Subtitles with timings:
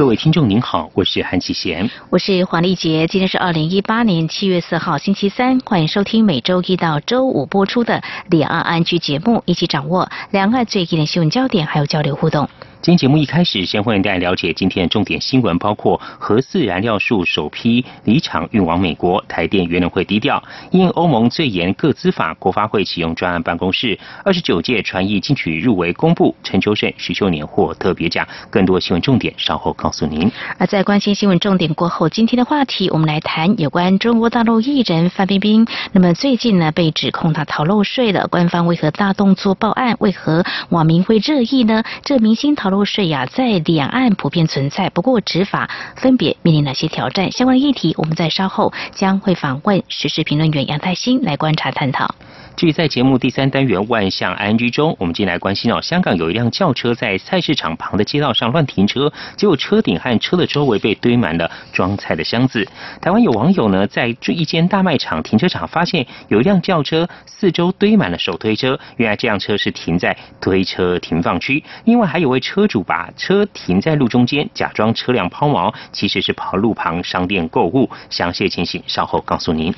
[0.00, 3.06] 各位听众您好，我是韩启贤，我是黄丽杰。
[3.06, 12.48] 今天是二零一八年七月四号星期三，欢迎收听每周一到周五播出的两岸安居节目，一起掌握两岸最近的新闻焦点，还有交流互动。
[12.82, 28.26] 今天节目一开始，先欢迎大家了解今天的重点新闻，包括核四燃料数首批离场运往美国，台电原能会低调，因欧盟最严各资法，国发会启用专案办公室，二十九届传艺金曲入围公布，陈秋盛、徐秀年获特别奖。
[28.48, 30.32] 更多新闻重点稍后告诉您。
[30.56, 35.66] 而在关心新闻重点过后，今天的话题我们来谈有关中国大陆艺人范冰冰。
[35.92, 39.94] 那么最近呢，被指控他逃漏税了，官方为何大动作报案？
[39.98, 41.84] 为何网民会热议呢？
[42.02, 47.30] 这明星逃漏税呀，在两岸普遍存在，不过执法分别面临哪些挑战？
[47.30, 52.14] 相关的议题，我们在稍后将会访问时事评论员杨泰兴来观察探讨。
[52.60, 62.68] 至于在节目第三单元万象 ING 中，我们今天来关心哦，香港有一辆轿车在菜市场旁的街道上乱停车，结果车顶和车的周围被堆满了装菜的箱子。
[63.00, 71.64] 台湾有网友呢，在这一间大卖场停车场发现有一辆轿车四周堆满了手推车，原来这辆车是停在推车停放区。
[71.86, 77.88] 另外还有位车主把车停在路中间，假装车辆抛锚，其实是跑路旁商店购物。
[78.10, 79.74] 详细情形稍后告诉您。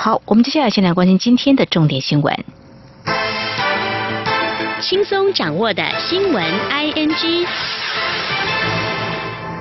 [0.00, 2.32] 好，我们接下来先来关心今天的重点新闻。
[4.80, 7.44] 轻松掌握的新闻 ING。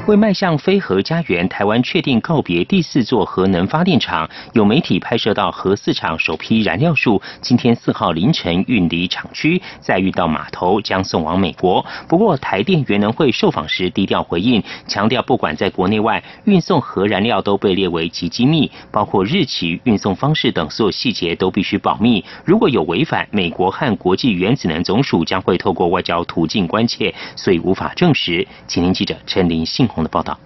[0.08, 4.30] 为迈向非核家园，台湾确定告别第四座核能发电厂。
[4.53, 11.85] 有媒体拍摄到核四厂首批燃料数今天四号凌晨运离厂区，再运到码头，将送往美国。
[12.08, 22.24] 不过，台电原能会受访时低调回应，强调不管在国内外运送核燃料都被列为极机密，包括日期、运送方式等所有细节都必须保密。
[22.45, 28.47] 如果有违反，美国和国际原子能总署将会透过外交途径关切，所以无法证实。
[28.68, 29.85] 请听记者陈林信。
[30.03, 30.38] 的报道。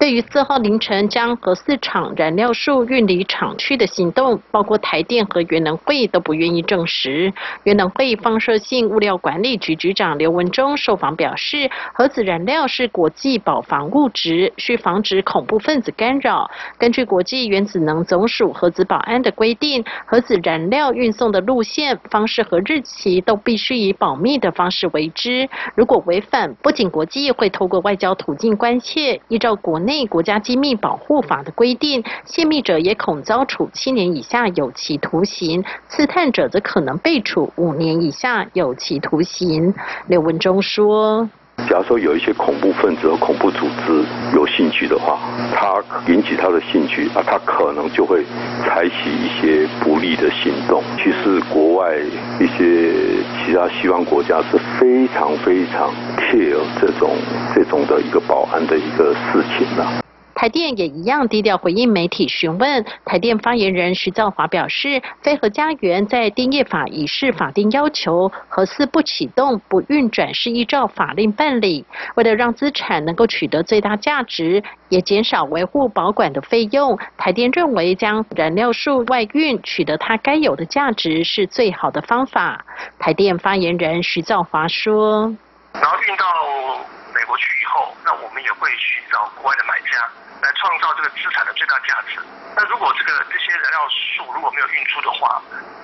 [0.00, 7.30] 对于四号凌晨将核四厂燃料数运离厂区的行动，包括台电和原能会都不愿意证实。
[7.64, 16.50] 原能会放射性物料管理局局长刘文忠受访表示，核子燃料是国际保防物质，需防止恐怖分子干扰。
[16.78, 25.46] 根据国际原子能总署核子保安的规定，核子燃料运送的路线、方式和日期都必须以保密的方式为之。
[25.74, 29.89] 如果违反，不仅国际会透过外交途径关切，依照国内。
[29.90, 39.74] 内国家机密保护法的规定，泄密者也恐遭处七年以下有期徒刑，刺探者则可能被处五年以下有期徒刑。
[40.06, 41.28] 刘文忠说。
[41.68, 44.04] 假如说有一些恐怖分子和恐怖组织
[44.34, 45.18] 有兴趣的话，
[45.54, 48.24] 他引起他的兴趣啊，他可能就会
[48.64, 50.82] 采取一些不利的行动。
[50.96, 51.94] 其实国外
[52.40, 57.10] 一些其他西方国家是非常非常 care 这种
[57.54, 60.09] 这种的一个保安的一个事情的。
[60.34, 62.84] 台电也一样低调回应媒体询问。
[63.04, 71.84] 台电发言人徐兆华表示，飞核家园在电业法已是法定要求，核四不启动、不运转是依照法令办理。
[72.14, 82.64] 为了让资产能够取得最大价值，也减少维护保管的费用，台电认为将燃料数外运，取得它该有的价值是最好的方法。
[82.98, 85.34] 台电发言人徐兆华说
[85.74, 86.24] ：“然后运到
[87.40, 90.04] 去以后，那我们也会寻找国外的买家。”
[90.40, 92.18] 来创造这个资产的最大价值。
[92.56, 95.36] 那如果这个这些燃料数如果没有运出的话，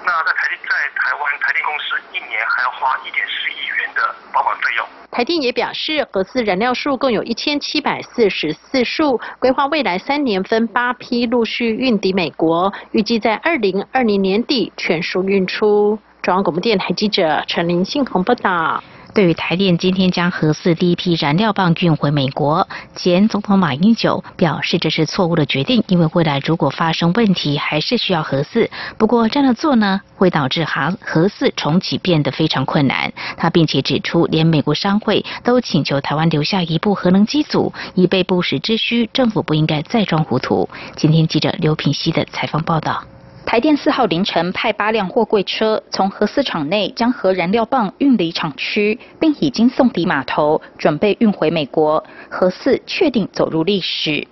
[0.02, 4.88] 那在台在台湾台电公司一年还要花一点四亿元的保管费用。
[5.10, 15.98] 台电也表示，核四燃料数共有一千七百四十四束，规划未来三年分八批陆续运抵美国，预计在二零二零年底全数运出。
[16.22, 18.82] 中央广播电台记者陈林信鸿报道。
[19.16, 28.70] 对于台电今天将核四第一批燃料棒运回美国，前总统马英九表示这是错误的决定，因为未来如果发生问题，还是需要核四。
[28.98, 33.10] 不过这样做呢，会导致核核四重启变得非常困难。
[33.38, 39.08] 他并且指出，连美国商会都请求台湾留下一部核能机组，以备不时之需。
[39.14, 40.68] 政府不应该再装糊涂。
[40.94, 43.02] 今天记者刘品熙的采访报道。
[43.46, 52.02] 台电四号凌晨派八辆货柜车从核四厂内将核燃料棒运离厂区，并已经送抵码头，准备运回美国。
[52.28, 54.26] 核四确定走入历史。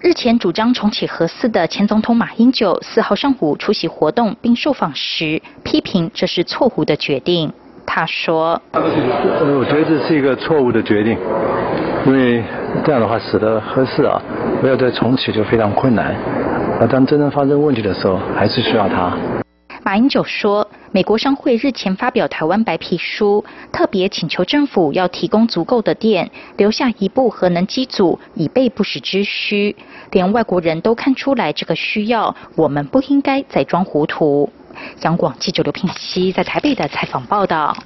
[0.00, 7.52] 日前主张重启核四的前总统马英九四号上午出席活动并受访时，批评这是错误的决定。
[7.86, 11.16] 他说：“呃，我觉得这是一个错误的决定，
[12.04, 12.42] 因为
[12.84, 14.20] 这样的话使得合适啊，
[14.60, 16.14] 不要再重启就非常困难。
[16.80, 19.16] 而当真正发生问题的时候，还是需要它。”
[19.82, 29.76] 马英九说，美国商会日前发表台湾白皮书，特别请求政府要提供足够的电，留下一部核能机组，以备不时之需。
[30.10, 34.50] 连外国人都看出来这个需要，我们不应该再装糊涂。
[35.00, 37.76] 香广记者刘品熙在台北的采访报道。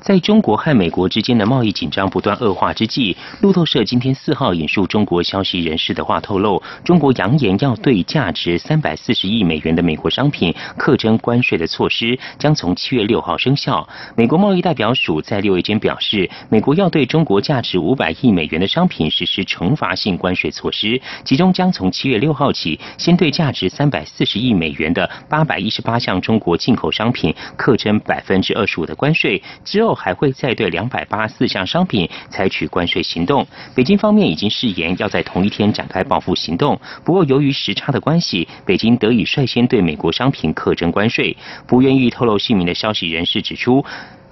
[0.00, 13.86] 在中国和美国之间的贸易紧张不断恶化之际，路透社今天四号引述中国消息人士的话透露，中国扬言要对价值三百四十亿美元的美国商品课征关税的措施将从七月六号生效。
[14.14, 29.87] 美国贸易代表署在六月间表示，美国要对中国价值五百亿美元的商品实施惩罚性关税措施，其中将从七月六号起，先对价值三百四十亿美元的八百一十八项中国进口商品课征百分之二十五的关税，之后。
[29.88, 33.46] 后还会再对两百八十四项商品采取关税行动。
[33.74, 36.78] 北京方面已经誓言要在同一天展开报复行动。
[37.02, 41.34] 不过由于时差的关系，北京得以率先对美国商品课征关税。
[41.66, 43.82] 不愿意透露姓名的消息人士指出，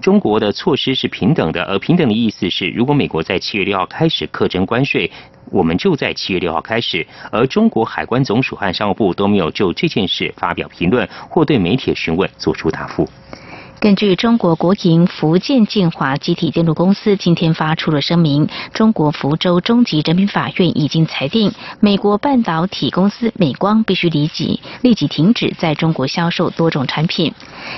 [0.03, 5.11] 中国的措施是平等的，而平等的意思是，如果美国在七月六号开始课征关税，
[5.50, 7.06] 我们就在七月六号开始。
[7.32, 13.09] 而中国海关总署和商务部都没有就这件事发表评论或对媒体询问做出答复。
[13.87, 27.33] 根据中国国营福建晋华集体建筑公司今天发出了声明，中国福州中级人民法院已经裁定，美国半导体公司美光必须立即立即停止在中国销售多种产品。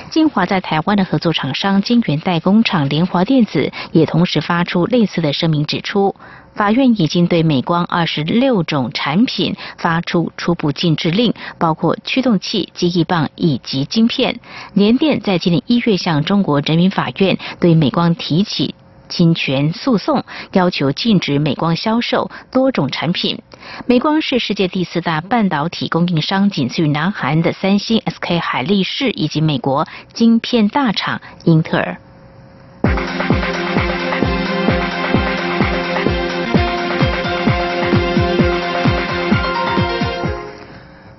[0.08, 6.16] 晋华在台湾的合作厂商晶圆代工厂联华电子也同时发出类似的声明，指出。
[6.58, 14.40] 法院已经对美光二十六种产品发出初步禁制令，包括驱动器、记忆棒以及晶片。
[14.74, 18.74] 联电在今年一月向中国人民法院对美光提起
[19.08, 23.40] 侵权诉讼，要求禁止美光销售多种产品。
[23.86, 31.96] 美光是世界第四大半导体供应商，仅次于南韩的三星、SK 海力士以及美国晶片大厂英特尔。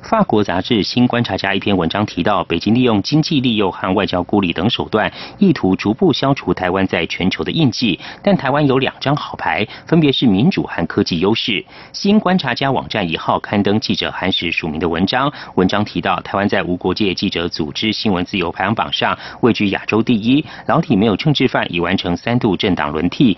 [0.10, 8.00] 法国杂志《新观察家》一篇文章提到，北京利用经济利诱和外交孤立等手段，意图逐步消除台湾在全球的印记。
[8.24, 11.52] 但台湾有两张好牌，分别是民主和科技优势。
[11.94, 23.38] 《新观察家》网站一号刊登记者韩石署名的文章，文章提到，台湾在无国界记者组织新闻自由排行榜上位居亚洲第一，老体没有政治犯，已完成三度政党轮替。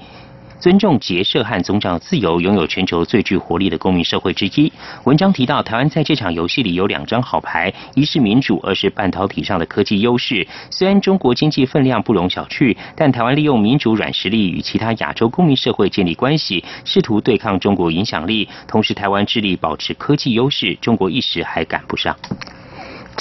[0.61, 4.71] 尊重结社和宗教自由，拥有全球最具活力的公民社会之一。
[5.05, 10.47] 文章提到，台湾在这场游戏里有两张好牌，一是民主，二是半导体上的科技优势。
[10.69, 18.47] 虽然中国经济分量不容小觑，但台湾利用民主软实力与其他亚洲公民社会建立关系，试图对抗中国影响力。
[18.67, 22.15] 同时，台湾致力保持科技优势，中国一时还赶不上。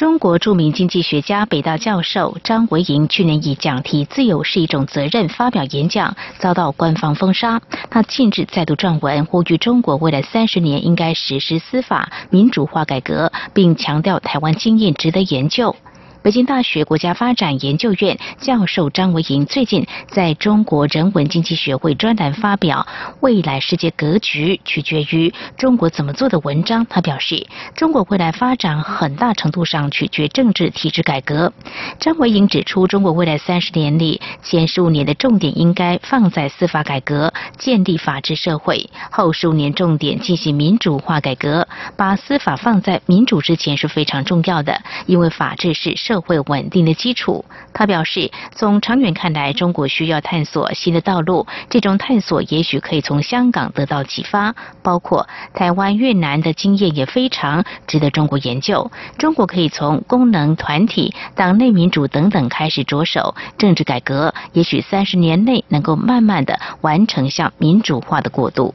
[0.00, 7.60] 中国著名经济学家、北大教授张维迎去年以讲题“自由是一种责任”发表演讲，遭到官方封杀。
[7.90, 15.76] 他近日再度撰文，呼吁中国未来三十年应该实施司法民主化改革，并强调台湾经验值得研究。
[16.22, 22.86] 北京大学国家发展研究院教授张维迎最近在中国人文经济学会专栏发表
[23.20, 26.84] 《未来世界格局取决于中国怎么做》的文章。
[26.90, 31.50] 他表示，中国未来发展很大程度上取决政治体制改革。
[31.98, 41.66] 张维迎指出，中国未来三十年里，前十五年的重点应该放在司法改革，建立法治社会；后十五年重点进行民主化改革。
[41.96, 46.09] 把司法放在民主之前是非常重要的，因为法治是。
[46.10, 47.44] 社会稳定的基础。
[47.72, 51.46] 他表示，从长远看来，中国需要探索新的道路。
[51.68, 54.52] 这种探索也许可以从香港得到启发，
[54.82, 58.90] 包括台湾、越南的经验也非常值得中国研究。
[59.18, 68.74] 中国可以从功能团体、党内民主等等开始着手政治改革，也许三十年内能够慢慢的完成向民主化的过渡。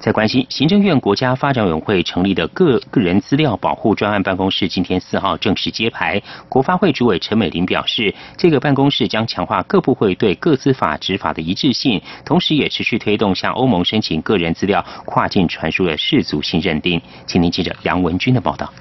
[0.00, 6.22] 在关心，行政院国家发展委员会成立的个个人资料保护专案办公室今天四号正式揭牌。
[6.48, 17.00] 国发会主委陈美玲表示，这个办公室将强化各部会对各司法执法的一致性，同时也持续推动向欧盟申请个人资料跨境传输的世族性认定。
[17.26, 18.72] 请您记者杨文军的报道。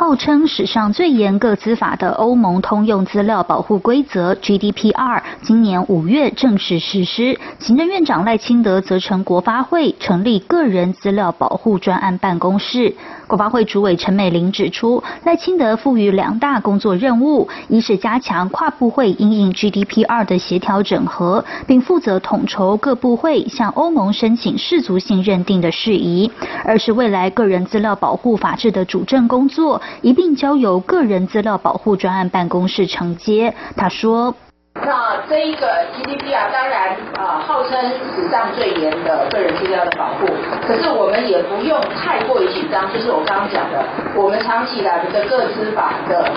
[0.00, 7.36] 号称史上最严格司法的欧盟通用资料保护规则 GDPR，今年五月正式实施。
[7.58, 12.94] 行政院长赖清德则成国发会成立个人资料保护专案办公室。
[13.28, 26.30] 国发会主委陈美玲指出，赖清德赋予两大工作任务：一是加强跨部会因应 GDPR 的协调整合，并负责统筹各部会向欧盟申请世足性认定的事宜；
[26.64, 33.54] 二是未来个人资料保护法制的主政工作一并交由个人资料保护专案办公室承接。
[33.76, 34.34] 他说。
[34.86, 37.78] 那这一个 GDPR 当然啊，号称
[38.14, 40.26] 史上最严的个人资料的保护，
[40.66, 42.90] 可是我们也不用太过于紧张。
[42.92, 46.30] 就是我刚刚讲的，我们长期来的个资法的。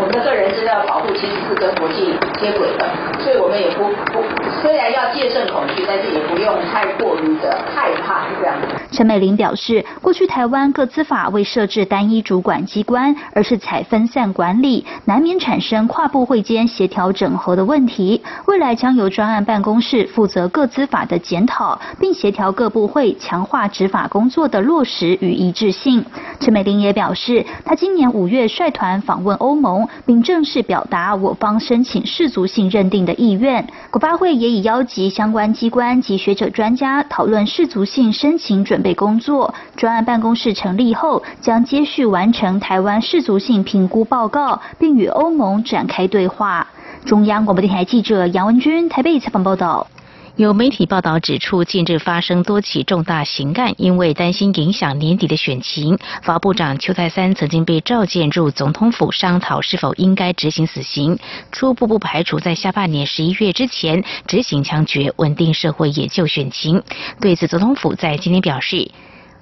[0.00, 2.88] 我们的个人资料保护其实是跟国际接轨的，
[3.22, 4.24] 所以我们也不不
[4.62, 8.56] 虽然要戒慎恐惧，但是也不用太过于的害怕这样。
[8.90, 18.22] 陈美玲表示，过去台湾各资法未设置单一主管机关，而是采分散管理，难免产生跨部会间协调整合的问题。
[18.46, 26.02] 未来将由专案办公室负责各资法的检讨，并协调各部会强化执法工作的落实与一致性。
[26.40, 29.86] 陈美玲也表示，她今年五月率团访问欧盟。
[30.06, 33.66] 并正式表达我方申请世足性认定的意愿。
[33.90, 39.54] 国发会也已邀集相关机关及学者专家讨论世足性申请准备工作。
[39.76, 46.66] 专案办公室成立后，将接续完成台湾世足性评估报告，并与欧盟展开对话。
[47.04, 49.86] 中央广播电台记者杨文君台北采访报道。
[50.40, 61.18] 有媒体报道指出，近日发生多起重大刑案，因为担心影响年底的选情，法部长邱泰三曾经被召见入总统府商讨是否应该执行死刑，
[61.52, 66.82] 初步不排除在下半年十一月之前执行枪决，稳定社会也就选情。
[67.20, 68.90] 对此，总统府在今天表示。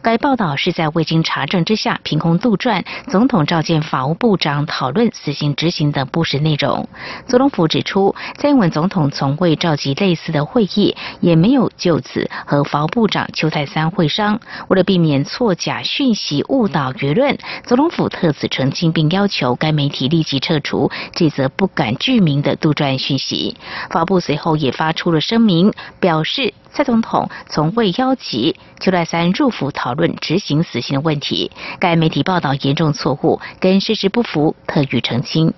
[0.00, 6.88] 该报道是在未经查证之下凭空杜撰，总统召见法务部长讨论死刑执行等不实内容。
[7.26, 14.40] 总统府指出，蔡英文总统从未召集类似的会议，也没有就此和法务部长邱泰三会商。
[14.69, 23.57] 为了避免错假讯息误导舆论，总统府特此澄清，并要求该媒体立即撤除这则不敢具名的杜撰讯息。
[23.90, 26.55] 法部随后也发出了声明，表示。
[26.78, 35.52] 蔡总统从未邀集邱泰三入府讨论执行死刑的问题，该媒体报道严重错误，跟事实不符，特予澄清。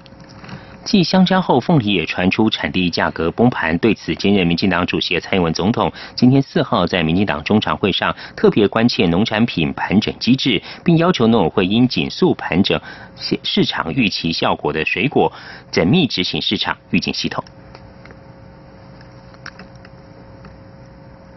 [0.83, 3.77] 继香蕉后，凤梨也传出产地价格崩盘。
[3.77, 12.81] 对此，兼任民进党主席的蔡英文总统今天四号在民进党中常会上特别关切农产品盘整机制，并要求农委会应紧速盘整
[13.43, 15.31] 市场预期效果的水果，
[15.71, 17.45] 缜密执行市场预警系统。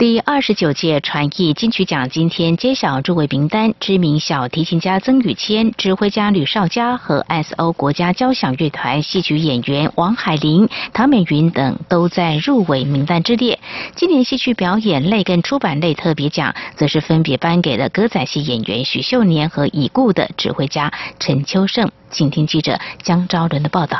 [0.00, 13.58] 第二十九届传艺金曲奖今天揭晓入围名单，知名小提琴家曾宇谦、指挥家吕绍佳和 S.O 国家交响乐团戏曲演员王海玲、唐美云等都在入围名单之列。
[13.94, 21.86] 今年戏曲表演类跟出版类特别奖，则是分别颁给了歌仔戏演员许秀年和已故的指挥家陈秋盛。
[22.10, 23.98] 请听记者江昭伦的报道。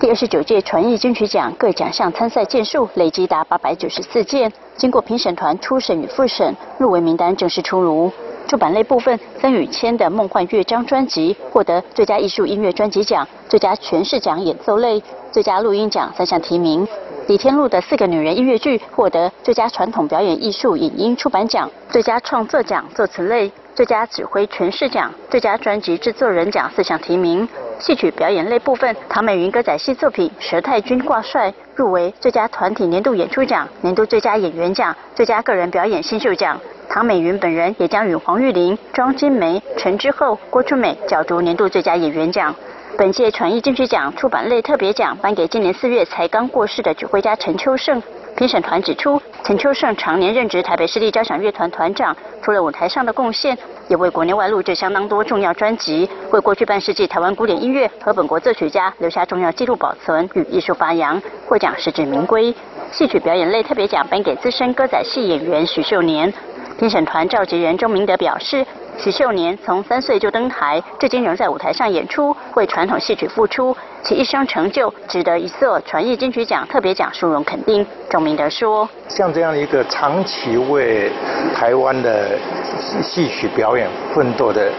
[0.00, 8.12] 第二十九届传艺金曲奖各奖项参赛件数累计达八百九十四件，经过评审团初审与复审，入围名单正式出炉。
[8.46, 15.02] 出版类部分，曾宇谦的《梦幻乐章》专辑获得最佳艺术音乐专辑奖、最佳诠释奖演奏类、
[15.32, 16.86] 最佳录音奖三项提名。
[17.26, 27.48] 李天禄的《四个女人》音乐剧获得最佳传统表演艺术影音出版奖、最佳创作奖作词类、最佳指挥诠释奖、最佳专辑制作人奖四项提名。
[27.78, 36.58] 戏曲表演类部分，唐美云歌仔戏作品《佘太君挂帅》入围最佳团体年度演出奖、年度最佳演员奖、最佳个人表演新秀奖。
[36.88, 42.54] 唐美云本人也将与黄玉玲、庄金梅、陈之后、郭春美角逐年度最佳演员奖。
[42.96, 48.00] 本届传艺金曲奖出版类特别奖颁给今年四月才刚过世的指挥家陈秋盛。
[48.36, 53.56] 评审团指出，陈秋盛常年任职台北市立交响乐团团长，除了舞台上的贡献，
[53.88, 61.20] 也为国内外录制相当多重要专辑，为过去半世纪台湾古典音乐和本国作曲家留下重要记录保存与艺术发扬。
[61.46, 62.54] 获奖实至名归。
[62.90, 66.32] 戏曲表演类特别奖颁给资深歌仔戏演员许秀年。
[66.78, 68.64] 评审团召集人钟明德表示。
[68.96, 77.86] 许秀年从三岁就登台，至今仍在舞台上演出，为传统戏曲付出，其一生成就值得一座传艺金曲奖特别奖殊荣肯定。
[78.08, 81.10] 钟明德说：“像这样一个长期为
[81.54, 82.38] 台湾的
[83.02, 84.70] 戏曲表演奋斗的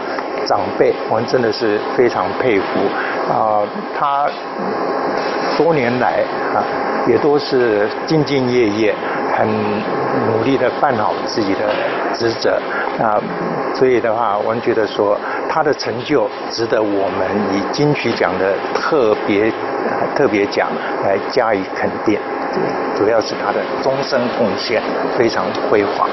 [0.46, 2.66] 长辈，我们真的是非常佩服
[3.30, 3.62] 啊！
[3.98, 4.28] 他
[5.56, 6.64] 多年来啊，
[7.06, 8.94] 也都是兢兢业业，
[9.36, 9.46] 很
[10.30, 11.60] 努力的办好自己的
[12.14, 12.60] 职责
[12.98, 13.20] 啊。”
[13.74, 15.18] 所以的话，我们觉得说
[15.50, 19.52] 他的成就值得我们以金曲奖的特别
[20.14, 20.68] 特别奖
[21.04, 22.18] 来加以肯定。
[22.96, 24.82] 主要是他的终身贡献
[25.18, 26.08] 非常辉煌。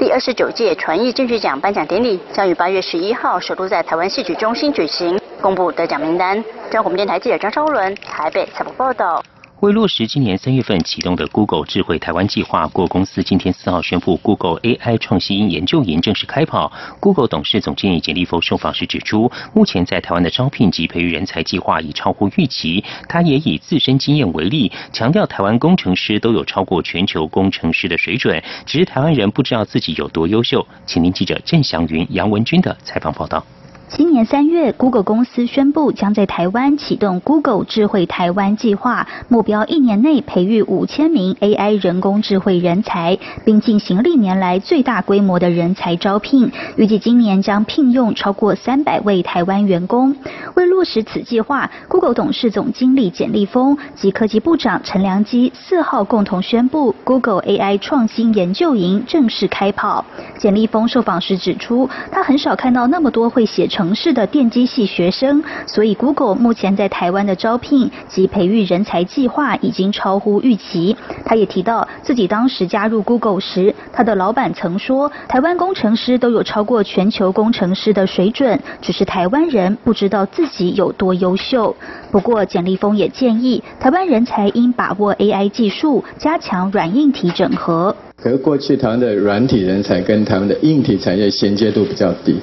[0.00, 6.34] 第二十九届传艺金曲奖颁奖典礼将于八月十一号首都在台湾戏曲中心举行，公布得奖名单。
[6.42, 9.22] 中央广播电台记者张超伦台北采访报道。
[9.66, 16.70] 为落实今年三月份启动的 Google 智慧台湾计划，Google 公司今天四号宣布，Google AI 创新研究营正式开跑。
[17.00, 22.84] Google 董事总经理简立峰受访时指出，目前在台湾的招聘及培育人才计划已超乎预期。
[23.08, 30.64] 他也以自身经验为例，强调台湾工程师都有超过全球工程师的水准，只是台湾人不知道自己有多优秀。
[30.86, 33.44] 请听记者郑祥云、杨文军的采访报道。
[33.88, 46.50] 今年三月，Google 公司宣布将在台湾启动 Google 智慧台湾计划，目标一年内培育五千名 AI 人工智慧人才，并进行历年来最大规模的人才招聘。
[46.76, 50.16] 预计今年将聘用超过三百位台湾员工。
[50.56, 60.04] 为落实此计划，Google 董事总经理简立峰及科技部长陈良基四号共同宣布，Google AI 创新研究营正式开跑。
[60.38, 63.68] 简立峰受访时指出，他很少看到那么多会写。
[63.76, 70.96] 城市的电机系学生，所以 Google 目前在台湾的招聘及培育人才计划已经超乎预期。
[71.26, 81.76] 他也提到，自己当时加入 Google 时，他的老板曾说，台湾工程师都有超过全球工程师的水准，只是台湾人不知道自己有多优秀。
[82.10, 87.94] 不过，简立峰也建议，台湾人才应把握 AI 技术，加强软硬体整合。
[88.16, 92.40] 可过去台湾的软体人才跟台湾的硬体产业衔接度比较低。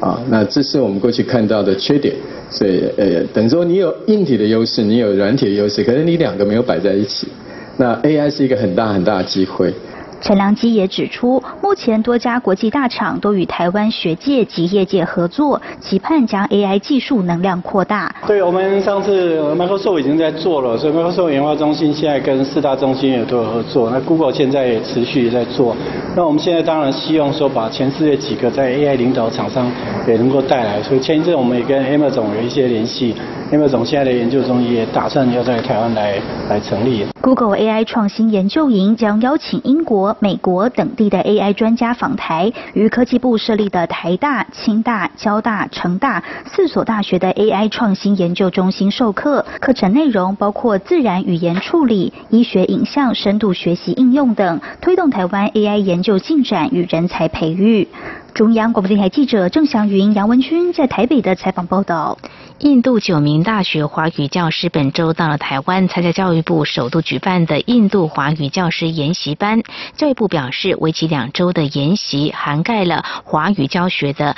[0.00, 2.14] 啊，那这是我们过去看到的缺点，
[2.50, 7.28] 所以呃，等于说你有硬体的优势，你有软体的优势，可是你两个没有摆在一起，
[7.76, 9.72] 那 AI 是一个很大很大的机会。
[10.20, 18.14] 陈良基也指出，目前多家国际大厂都与台湾学界及业界合作，期盼将 AI 技术能量扩大。
[18.26, 23.90] 对我们上次 Microsoft 已经在做了，所以 Microsoft 研发中心现在跟四大中心也都有合作。
[23.90, 25.76] 那 Google 现在也持续在做。
[26.16, 29.70] 那我们现在当然希望说，把全世界几个在 AI 领导厂商
[30.08, 30.82] 也能够带来。
[30.82, 33.14] 所以前一阵我们也跟 Emma 总有一些联系
[33.52, 36.14] ，Emma 总现在的研究中心也打算要在台湾来
[36.48, 37.06] 来成立。
[37.20, 40.05] Google AI 创新研究营将邀请英国。
[40.20, 49.44] 美国等地的 AI 专家访台，与科技部设立的台大、清大、交大、成大四所大学的 AI 创新研究中心授课。
[49.60, 57.88] 课程内容包括自然语言处理、医学影像深度学习应用等，推动台湾 AI 研究进展与人才培育。
[58.36, 62.18] 中央广播电台记者郑祥云、杨文君在台北的采访报道。
[62.58, 69.62] 印度九名大学华语教师本周到了台湾，参加教育部首度举办的印度华语教师研习班。
[69.96, 74.36] 教育部表示，为期两周的研习涵盖了华语教学的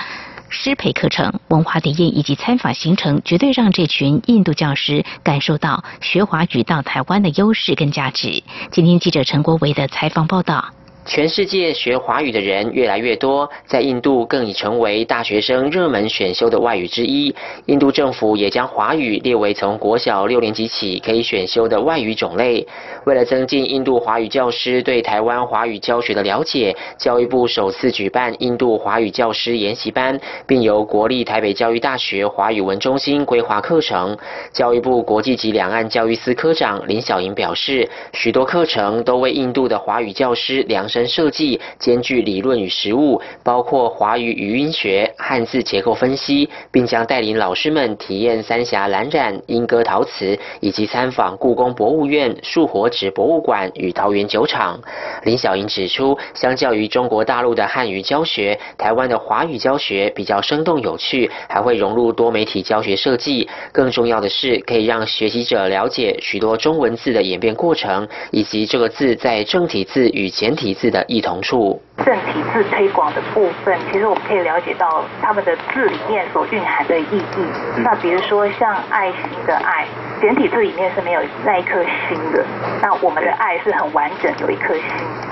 [0.49, 8.45] 师培课程、文化体验以及参访行程，绝对让这群印度教师感受到学华语到台湾的优势跟价值。
[8.71, 10.67] 今天记者陈国维的采访报道。
[11.09, 17.35] 全世界学华语的人越来越多，在印度更已成为大学生热门选修的外语之一。
[17.65, 22.65] 印度政府也将华语列为从国小六年级起可以选修的外语种类。
[23.07, 34.15] 为了增进印度华语教师对台湾华语教学的了解，教育部首次举办印度华语教师研习班，并由国立台北教育大学华语文中心规划课程。
[34.53, 40.98] 教育部国际及两岸教育司科长林小莹表示，许多课程都为印度的华语教师量身。
[41.07, 54.81] 设计兼具理论与实务，包括华语语音学、汉字结构分析，并将带领老师们体验三峡蓝染、莺歌陶瓷，以及参访故宫博物院、树火纸博物馆与桃园酒厂。
[55.25, 63.49] 林小莹指出，相较于中国大陆的汉语教学，台湾的华语教学比较生动有趣，还会融入多媒体教学设计。
[63.71, 70.88] 更重要的是，可以让学习者了解许多中文字的演变过程，以及这个字在正体字与简体字。
[70.91, 71.81] 的异同处。
[72.05, 77.47] 正体字推广的部分，其实我们可以了解到他们的字里面所蕴含的意义。
[77.79, 79.85] 那比如说像爱心的爱，
[80.21, 82.45] 简体字里面是没有那一颗心的。
[82.81, 84.85] 那我们的爱是很完整，有一颗心。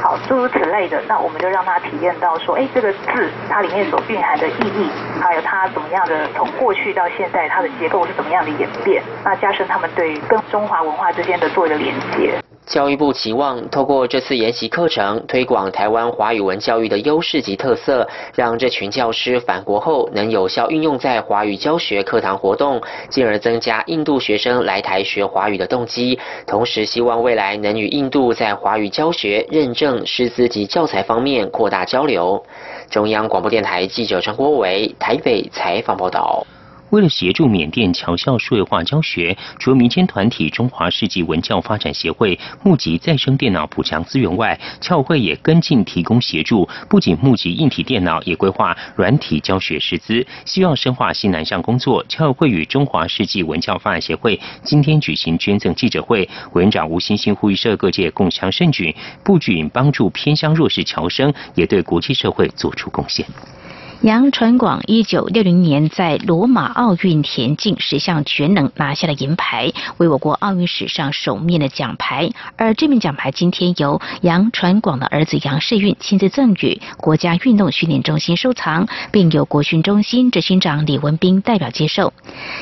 [0.03, 4.90] 好，诸如此类的，那我们就让他体验到说，哎，这个字它里面所蕴含的意义，
[5.21, 12.35] 还有它怎么样的从过去到现在它的结构是怎么样的演变，那加深他们对跟中华文化之间的做一个连接。
[12.67, 26.19] 教育部期望透过这次研习课程，推广台湾华语文教育的优势及特色，让这群教师返国后能有效运用在华语教学课堂活动，进而增加印度学生来台学华语的动机。
[26.45, 32.45] 同时，希望未来能与印度在华语教学、认证、师资及教材方面扩大交流。
[32.91, 36.45] 中央广播电台记者陈国伟台北采访报道。
[36.90, 52.05] 为了协助缅甸侨校数位化教学，除民间团体中华世纪文教发展协会募集再生电脑补强资源外，侨会也跟进提供协助，不仅募集硬体电脑，也规划软体教学师资，希望深化西南向工作。
[52.09, 58.94] 侨会与中华世纪文教发展协会今天举行捐赠记者会，委员长吴欣欣呼吁社各界共襄盛举，
[59.25, 63.27] 不仅帮助偏乡弱势侨生，也对国际社会做出贡献。
[64.03, 72.31] 杨传广一九六零年在罗马奥运田径十项全能拿下了银牌，为我国奥运史上首面的奖牌。
[72.57, 82.13] 而这面奖牌今天由杨传广的儿子杨世运亲自赠予国家运动训练中心收藏，并由国训中心执行长李文斌代表接受。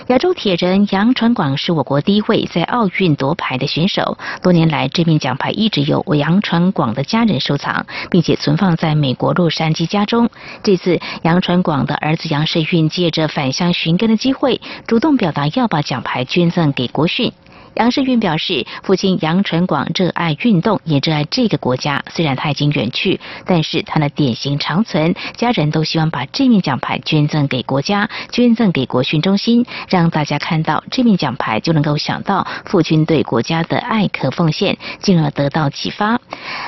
[0.06, 4.16] 亚洲铁人杨传广是我国第一位在奥运夺牌的选手。
[4.40, 10.30] 多年来，这面奖牌一直由杨传广的家人收藏，并且存放在美国洛杉矶家中。
[10.62, 11.00] 这次。
[11.24, 17.32] 杨传广的儿子杨世运借着返乡寻根的机会，主动表达要把奖牌捐赠给国训。
[17.74, 22.02] 杨世运表示，父亲杨传广热爱运动，也热爱这个国家。
[22.10, 25.14] 虽然他已经远去，但是他的典型长存。
[25.36, 36.20] 家人都希望把这面奖牌捐赠给国家，捐赠给国训中心，让大家看到这面奖牌就能够想到父亲对国家的爱和奉献，进而得到启发。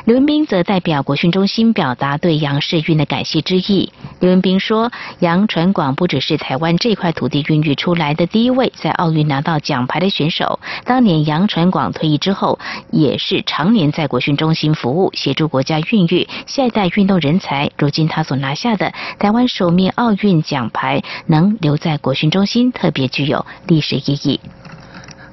[0.04, 3.92] 刘文斌则代表国训中心表达对杨世运的感谢之意。
[4.20, 4.90] 刘文斌说，
[5.20, 10.58] 杨传广不只是台湾这块土地孕育出来的第一位在奥运拿到奖牌的选手。
[10.84, 12.58] 当当年杨传广退役之后，
[12.90, 17.70] 也是常年在国训中心服务，协助国家孕育下一代运动人才。
[17.76, 24.40] 如今他所拿下的台湾首面奥运奖牌，能留在国训中心，特别具有历史意义。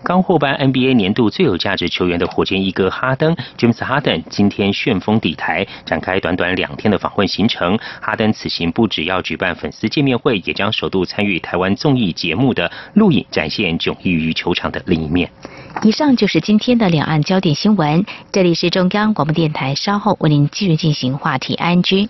[0.04, 7.80] 刚获颁 NBA 年度最有价值球员的火箭一哥哈登 James Harden 今天旋风抵台，展开短短两天的访问行程。
[8.02, 15.30] 哈登此行不只要举办粉丝见面会，也将首度参与台湾综艺节目的录影，展现迥异于球场的另一面。
[15.84, 22.10] 以上就是今天的两岸焦点新闻，这里是中央广播电台，稍后为您继续进行话题 ING。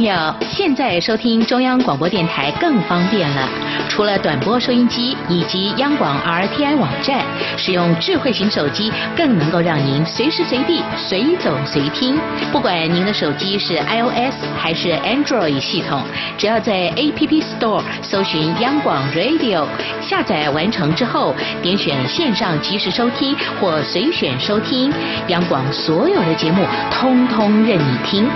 [0.00, 3.46] 朋友，现在收听中央广播电台更方便了。
[3.88, 7.22] 除了短波收音机以及央广 RTI 网站，
[7.58, 12.18] 使用智慧型手机更能够让您随时随地、随走随听。
[12.52, 16.02] 不管您的手机是 iOS 还是 Android 系统，
[16.36, 19.64] 只要在 App Store 搜寻央广 Radio，
[20.00, 24.92] 下载完成之后，点选线上即时收听或随选收听，
[25.28, 28.28] 央广所有的节目通通任你听。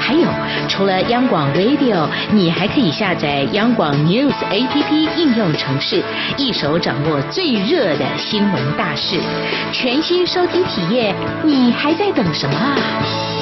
[0.00, 0.26] 还有，
[0.68, 6.02] 除了央广 Radio，你还可以下载央广 News APP 应用程式，
[6.36, 9.20] 一手掌握最热的新闻大事，
[9.70, 13.41] 全新收听体验，你还在等什么啊？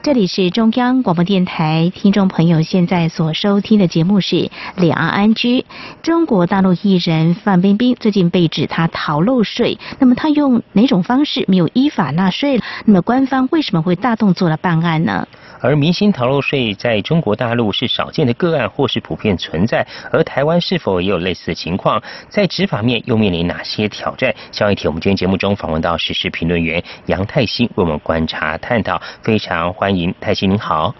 [0.00, 4.36] 这里是中央广播电台，听众朋友现在所收听的节目是
[4.76, 5.60] 《两岸安居》。
[6.02, 12.60] 中国大陆艺人范冰冰最近被指她逃漏税，那么她用哪种方式没有依法纳税？
[12.84, 15.26] 那么官方为什么会大动作的办案呢？
[15.60, 19.86] 而明星逃漏税在中国大陆是少见的个案，或是普遍存在？
[20.12, 22.02] 而台湾是否也有类似的情况？
[22.28, 24.34] 在执法面又面临哪些挑战？
[24.52, 29.00] 下一题，我们今天节目中访问到时事评论员杨泰兴，为我们观察探讨。
[29.22, 30.94] 非常欢迎泰兴，您好。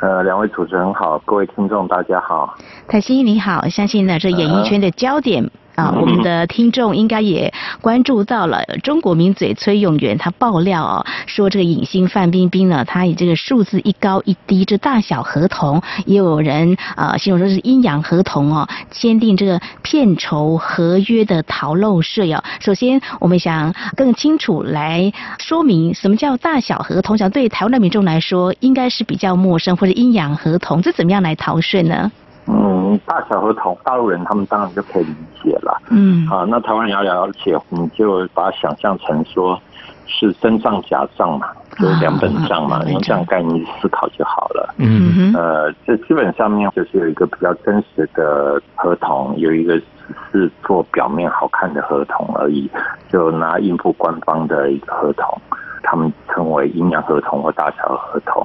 [0.00, 2.56] 呃，两位主持人好，各位听众大家好。
[2.88, 5.48] 泰兴你好，相信呢这演艺圈的焦点。
[5.74, 22.42] 啊，我们的听众应该也关注到了中国名嘴崔永元，他爆料哦，说这个影星范冰冰呢，她以这个数字一高一低这大小合同，也有人啊形容说是阴阳合同哦，签订这个片酬合约的逃漏税哦。
[22.60, 32.12] 首先，我们想更清楚来说明什么叫大小合同，想对台湾的民众来说应该是比较陌生，或者阴阳合同，这怎么样来逃税呢？
[32.46, 35.80] 嗯，大小合同，大陆人他们当然就可以理解了。
[35.90, 39.58] 嗯，啊，那台湾人要了解，你就把它想象成说
[40.06, 44.74] 是真账假账嘛，就是两本账嘛，用这样概念思考就好了。
[44.78, 45.32] 嗯。
[45.34, 49.86] 呃，这基本上面就是有一个比较真实的合同，有一个只
[50.32, 52.68] 是做表面好看的合同而已，
[53.08, 55.40] 就拿应付官方的一个合同，
[55.82, 58.44] 他们称为阴阳合同或大小合同。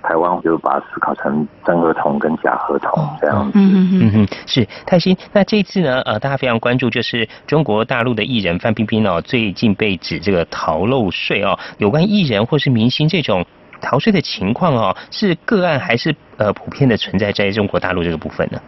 [0.00, 3.58] 台湾就把它思考成真合同跟假合同这样子。
[3.58, 5.14] 嗯嗯嗯，是泰兴。
[5.32, 11.58] 那这次呢，呃，大家非常关注，就是中国大陆的艺人范冰冰哦，最近被指这个逃漏税哦。
[11.78, 13.44] 有关艺人或是明星这种
[13.82, 18.58] 逃税的情况哦，是个案还是呃普遍的存在在中国大陆这个部分呢？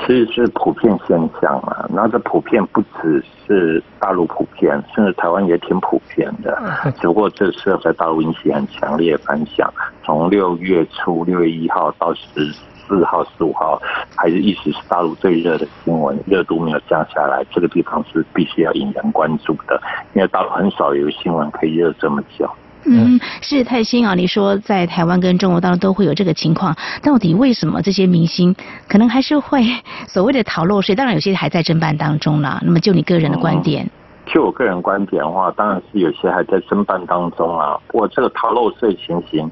[0.00, 6.58] 其实是普遍现象嘛，那这普遍不只是大陆普遍，甚至台湾也挺普遍的。
[7.00, 9.72] 只不过这次在大陆引起很强烈的反响，
[10.04, 12.52] 从六月初六月一号到十
[12.86, 13.80] 四号、十五号，
[14.16, 17.44] 还是一直是大陆最热的新闻，热度没有降下来。
[17.52, 19.80] 这个地方是必须要引人关注的，
[20.14, 22.50] 因为大陆很少有新闻可以热这么久。
[22.84, 24.14] 嗯，是泰兴啊！
[24.14, 28.54] 你说在台湾跟中国大陆都会有这个情况，到底为什么这些明星
[28.88, 29.62] 可能还是会
[30.08, 30.94] 所谓的逃漏税？
[30.94, 32.60] 当然有些还在侦办当中啦。
[32.64, 33.88] 那么就你个人的观点，
[34.26, 37.78] 就我个人观点的话，当然是有些还在侦办当中啊。
[37.88, 39.50] 不过这个逃漏税情形，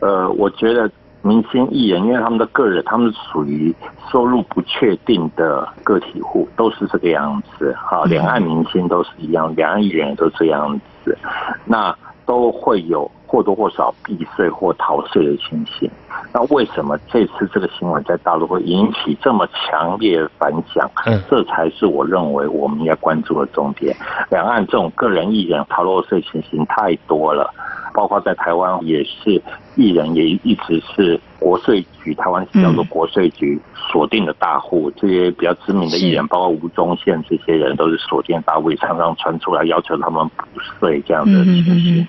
[0.00, 0.90] 呃，我觉得
[1.22, 3.74] 明星艺人，因为他们的个人，他们属于
[4.10, 7.74] 收入不确定的个体户，都是这个样子。
[7.76, 11.18] 好，两岸明星都是一样，两岸艺人都这样子。
[11.64, 11.94] 那
[12.30, 15.90] 都会有或多或少避税或逃税的情形。
[16.32, 20.88] 那为什么这次这个新闻在大陆会引起这么强烈反响？
[21.06, 23.96] 嗯，这才是我认为我们应该关注的重点。
[24.30, 27.52] 两岸这种个人艺人逃漏税情形太多了，
[27.92, 29.42] 包括在台湾也是，
[29.80, 34.90] 艺人也一直是国税局台湾叫做国税局锁定的大户。
[34.90, 40.44] 这些比较知名的艺人，包括吴宗宪这些人，都是锁定大户，常常传出来要求他们补
[40.78, 42.06] 税这样的情形。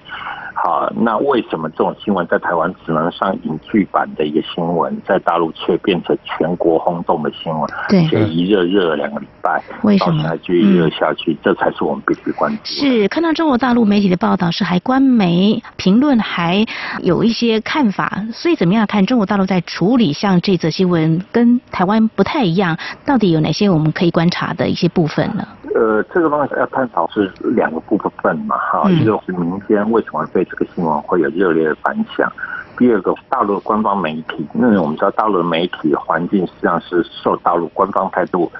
[0.53, 7.67] 好，那为什么这种新闻在台湾只能上影剧版的一个新闻，在大陆却变成全国轰动的新闻？
[7.89, 11.35] 对，且一热热了两个礼拜，为什么还继续热下去？
[11.41, 12.59] 这才是我们必须关注。
[12.65, 16.63] 是看到中国大陆媒体的报道，是还官媒评论还
[17.01, 22.77] 有一些看法，所以怎么样看中国大陆在处理像这则新闻跟台湾不太一样？
[23.05, 25.47] 到底有哪些我们可以观察的一些部分呢？
[25.73, 32.31] 呃，这个东西要探讨是两个部分嘛，哈，一个是民间为什么对这个新闻会有热烈的反响。
[32.77, 38.51] 第二个，大陆官方媒体，因为我们知道大陆的媒体环境实际上是受大陆官方态度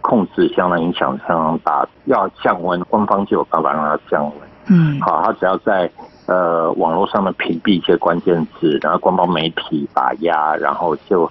[0.00, 4.32] 控制相当影响相当大，要降温，官方就有办法让它降温。
[4.70, 5.90] 嗯，好，他只要在
[6.28, 11.28] 呃网络上面屏蔽一些关键字，然后官方媒体打压，然后就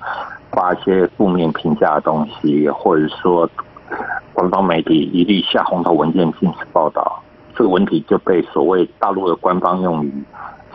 [0.52, 3.50] 发一些负面评价的东西，或者说
[4.34, 7.22] 官方媒体一律下红头文件禁止报道，
[7.56, 10.12] 这个问题就被所谓大陆的官方用语。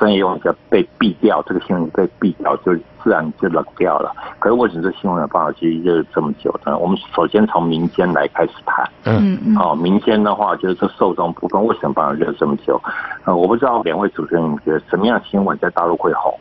[0.02, 4.12] 专业用叫被毙掉，这个新闻被毙掉，就自然就冷掉了。
[4.40, 6.76] 可是为什么这新闻的报道其实就是这么久呢？
[6.76, 8.84] 我们首先从民间来开始谈。
[9.04, 9.56] 嗯嗯。
[9.56, 12.80] 哦，民间的话就是这受众部分为什么报道热这么久？
[13.22, 16.36] 呃，我不知道两位主持人你觉得什么样的新闻在大陆会红？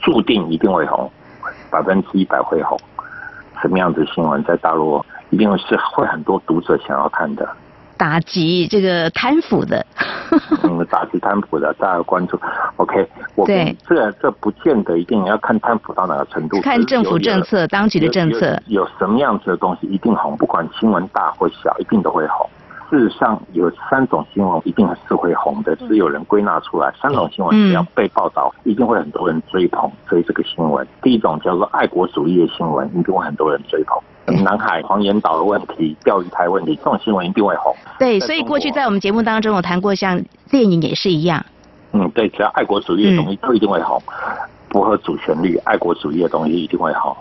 [0.00, 1.10] 注定一定会红，
[1.70, 2.78] 百分之一百会红。
[3.60, 7.46] 什么样子新闻在大陆一定是会很多读者想要看的？
[7.96, 9.84] 打击这个贪腐的，
[10.64, 12.38] 嗯，打击贪腐的，大家关注。
[12.76, 22.48] OK，我对这这不见得一定要看贪腐到哪个程度，看政府政策、当局的政策，有什么样子的东西一定红，不管新闻大或小，一定都会红。
[22.90, 30.86] 事实上，有三种新闻一定是会红的，是有人归纳出来，三种新闻只要被报道，一定会很多人追捧追这个新闻。
[31.00, 33.98] 第一种叫做爱国主义的新闻，一定会很多人追捧。
[34.26, 37.74] 南海黄岩岛的问题、钓鱼台问题，这种新闻一定会红。
[37.98, 41.44] 对，所以过去在我们节目当中，我谈过，像电影也是一样。
[41.92, 44.00] 嗯，对，只要爱国主义的东西都一定会红，
[44.70, 47.14] 符合主旋律、爱国主义的东西一定会红。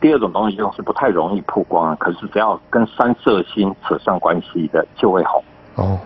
[0.00, 5.44] 第二种东西就是不太容易曝光，可是只要跟三色星扯上关系的就会红。
[5.76, 5.98] 哦，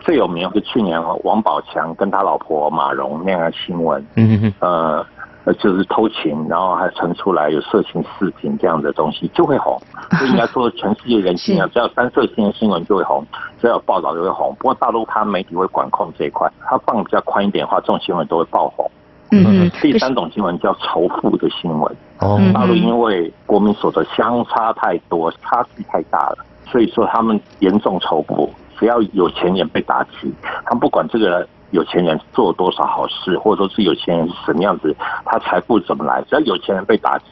[0.00, 4.04] 最有名是去年王宝强跟他老婆马蓉那样的新闻。
[4.16, 5.06] 嗯哼，呃。
[5.44, 9.76] 呃，就是偷情，然后还传出来有色情视频这样的东西，就会红。
[10.20, 13.26] 就应该说，全世界人心啊， 只要三色性的新闻就会红，
[13.60, 14.54] 只要有报道就会红。
[14.60, 18.88] 不过大陆它媒体会管控这一块，它放比较宽一点的话，这种新闻都会爆红。
[19.32, 21.96] 嗯第三种新闻叫仇富的新闻。
[22.20, 22.38] 哦。
[22.54, 28.48] 大陆因为国民所得相差太多，差距太大了，所以说他们严重仇富。
[28.78, 30.32] 只要有钱人被打击，
[30.64, 31.44] 他们不管这个。
[31.72, 36.22] 有钱人做多少好事，或者说是有钱人是什么样子，他财富怎么来？
[36.22, 37.24] 只要有钱人被打击，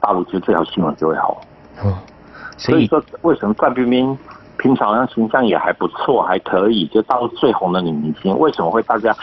[0.00, 1.40] 大陆就这条新闻就会好。
[1.84, 1.92] 嗯，
[2.56, 4.16] 所以说为什么范冰冰
[4.58, 9.14] 平常像形象也还不错，还可以，就大陆最红的女明星，为什么会大家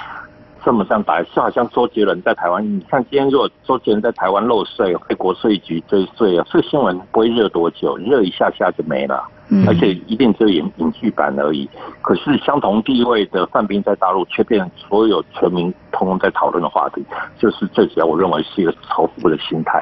[0.65, 1.21] 这么这样打？
[1.21, 9.23] 就好像周杰伦在台湾，你看今天如果周杰伦在台湾漏税，被国税局追税啊，这个新闻不会热多久，热一下下就没了。
[9.67, 11.69] 而且一定只有影影剧版而已。
[12.01, 17.05] 可是相同地位的范冰在大陆却变所有全民通通在讨论的话题，
[17.37, 19.79] 就是最主要我认为是一个仇富的心态。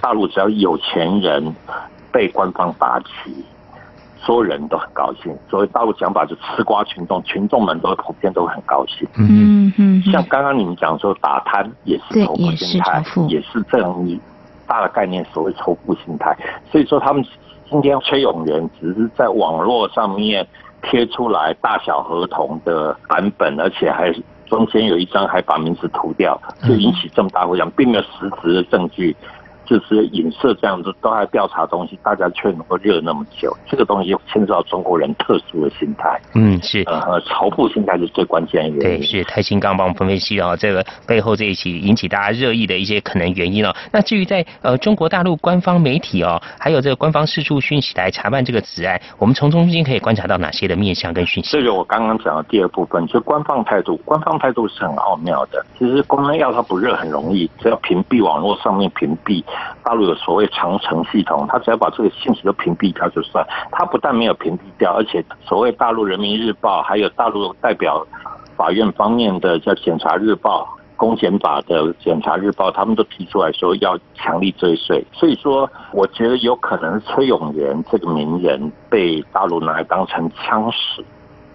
[0.00, 1.54] 大陆只要有钱人
[2.10, 3.44] 被官方打击，
[4.22, 5.36] 所有人都很高兴。
[5.50, 9.06] 所以大陆讲法就吃瓜群众，群众们都普遍都很高兴。
[9.16, 10.02] 嗯嗯。
[10.10, 14.18] 像刚刚你们讲说打贪也是仇富心态，也是这样一
[14.66, 16.36] 大的概念，所谓仇富心态。
[16.70, 17.24] 所以说他们。
[17.70, 20.46] 今天崔永元只是在网络上面
[20.82, 24.12] 贴出来大小合同的版本，而且还
[24.44, 29.16] 中间有一张还把名字涂掉，就引起这么大回响，并没有实质的证据。
[29.72, 36.20] 就是影射这样子，都还调查东西，大家却能够热那么久，这个东西牵涉到中国人特殊的心态。
[36.34, 38.98] 嗯，是呃，仇富心态是最关键的原因。
[38.98, 43.74] 对，是泰兴刚帮我们分析哦，这个背后这一起引起大家热议的一些可能原因哦。
[43.90, 51.50] 那至于在呃中国大陆官方媒体哦，还有这个官方四处讯息来查办这个此案，我们从中间可以观察到哪些的面向跟讯息？
[51.50, 55.64] 这个我刚刚讲的第二部分，就官方态度，官方态度是很奥妙的。
[55.78, 59.42] 其实公安要它不热很容易，只要屏蔽网络上面屏蔽。
[59.82, 63.46] 大陆有所谓长城系统，他只要把这个信息都屏蔽掉就算。
[63.70, 68.06] 他不但没有屏蔽掉，而且所谓大陆人民日报，还有大陆代表
[68.56, 75.04] 法院方面的叫检察日报、公检法的检察日报，他们都提出来说要强力追税。
[75.12, 81.04] 所以说，我觉得有可能崔永元这个名人被大陆拿来当成枪使。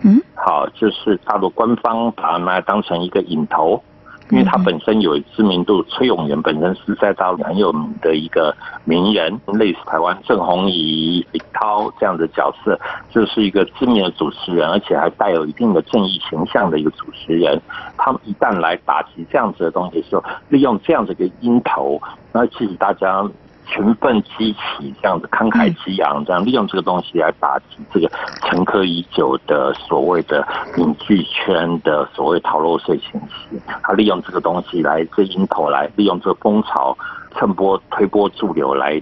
[0.02, 3.82] 嗯，好，就是大陆官方把他拿来当成一个引头。
[4.30, 17.62] 因为他本身有知名度，崔永元本身是在大陆很有名的一个名人，类似台湾郑红怡、李涛这样的角色，就是一个知名的主持人，而且还带有一定的正义形象的一个主持人。
[17.98, 22.02] 他们一旦来打击这样子的东西的时候，利用这样子一个音头，
[22.34, 23.26] 那其实大家。
[23.67, 28.09] 群奋激起，这样子慷慨激昂，这样利用这个东西来打击这个
[28.43, 30.47] 沉疴已久的所谓的
[30.78, 33.59] 影剧圈的所谓逃漏税信息。
[33.84, 36.97] 他利用这个东西来这阴头来利用这个风潮，
[37.36, 39.01] 趁波推波助流来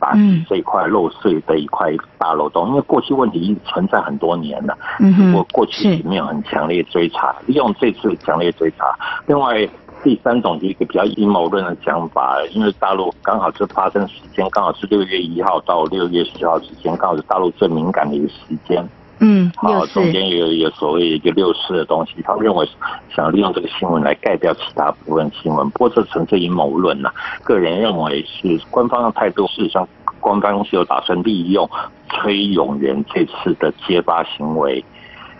[0.00, 2.68] 打击这一块漏税的一块大漏洞。
[2.68, 8.96] 因为过去问题存在很多年了，嗯，我过去没有很强烈追查，利用这次强烈追查，
[9.26, 9.68] 另外。
[10.02, 18.86] 第三种就一个比较阴谋论的讲法，因为大陆刚好是发生时间刚好是六月一号到六月十号之间，刚好是大陆最敏感的一个时间。
[19.20, 22.68] 嗯，好，中间有有所谓一个六四的东西，他认为
[23.12, 27.10] 想利用这个新闻来盖掉其他部分新闻，不过这纯粹阴谋论呐。
[27.42, 29.88] 个人认为是官方的态度，事实上
[30.20, 31.68] 官方是有打算利用
[32.08, 34.84] 崔永元这次的揭发行为。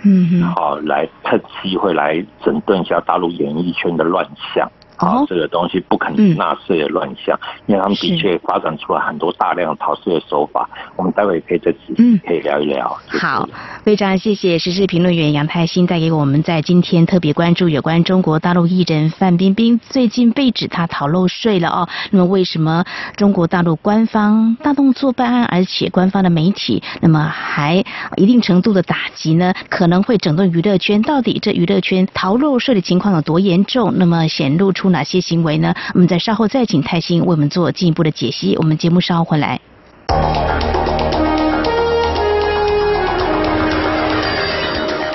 [0.05, 4.25] 嗯，好，来趁机会来整顿一下大陆演艺圈的乱
[4.55, 4.71] 象。
[4.99, 10.69] 啊，这个东西不肯纳税的乱象，因为他们的确发展出了很多大量逃税的手法。
[10.97, 12.99] 我们待会可以再仔细可以聊一聊。
[13.09, 13.49] 好，
[13.85, 21.89] 非常谢谢时事评论员杨泰新带给我们在今天特别关注有关中国大陆艺人范冰冰最近被指她逃漏税了哦。
[22.11, 22.85] 那么为什么
[23.17, 27.85] 中国大陆官方大动作办案，而且官方的媒体那么还
[28.17, 29.55] 一定程度的打击呢？
[29.69, 33.93] 可能会整顿娱乐圈，到底这娱乐圈逃漏税的情况有多严重？
[33.97, 34.88] 那么显露出。
[34.91, 35.75] 哪些行为呢？
[35.95, 38.57] 我们在稍后再请泰兴为我们做进一步的解析。
[38.57, 39.61] 我们节目稍后回来。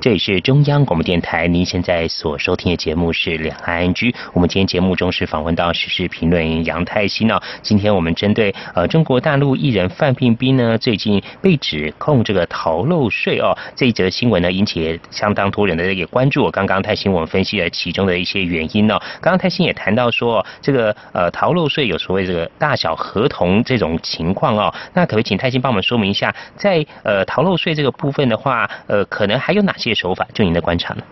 [0.00, 4.14] 这里是中央广播电台，您现在所收听的节目是两岸 N G。
[4.32, 7.38] 我们今天节目中是访问到时事评论杨泰熙呢。
[7.60, 16.50] 今天我们针对呃中国大陆艺人范冰冰呢，最近被指控这个逃漏税哦，这一则新闻呢引起相当多人的一个关注。
[16.50, 18.98] 刚刚泰兴我们分析了其中的一些原因呢。
[19.20, 24.72] 刚刚泰兴也谈到说，这个呃逃漏税有所谓这个大小合同这种情况哦。
[24.94, 29.89] 那可不可以请泰兴帮我们说明一下，在呃逃漏税这个部分的话，呃可能还有哪些？
[29.94, 31.02] 手法，就你的观察呢？